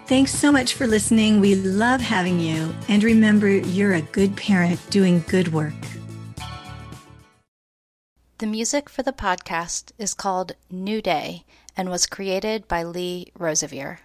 Thanks 0.07 0.33
so 0.33 0.49
much 0.49 0.75
for 0.75 0.87
listening. 0.87 1.41
We 1.41 1.55
love 1.55 1.99
having 1.99 2.39
you. 2.39 2.73
And 2.87 3.03
remember, 3.03 3.49
you're 3.49 3.95
a 3.95 4.01
good 4.01 4.37
parent 4.37 4.79
doing 4.89 5.25
good 5.27 5.51
work. 5.51 5.73
The 8.37 8.47
music 8.47 8.87
for 8.87 9.03
the 9.03 9.11
podcast 9.11 9.91
is 9.97 10.13
called 10.13 10.53
New 10.71 11.01
Day 11.01 11.43
and 11.75 11.89
was 11.89 12.05
created 12.07 12.65
by 12.69 12.83
Lee 12.83 13.33
Rosevere. 13.37 13.99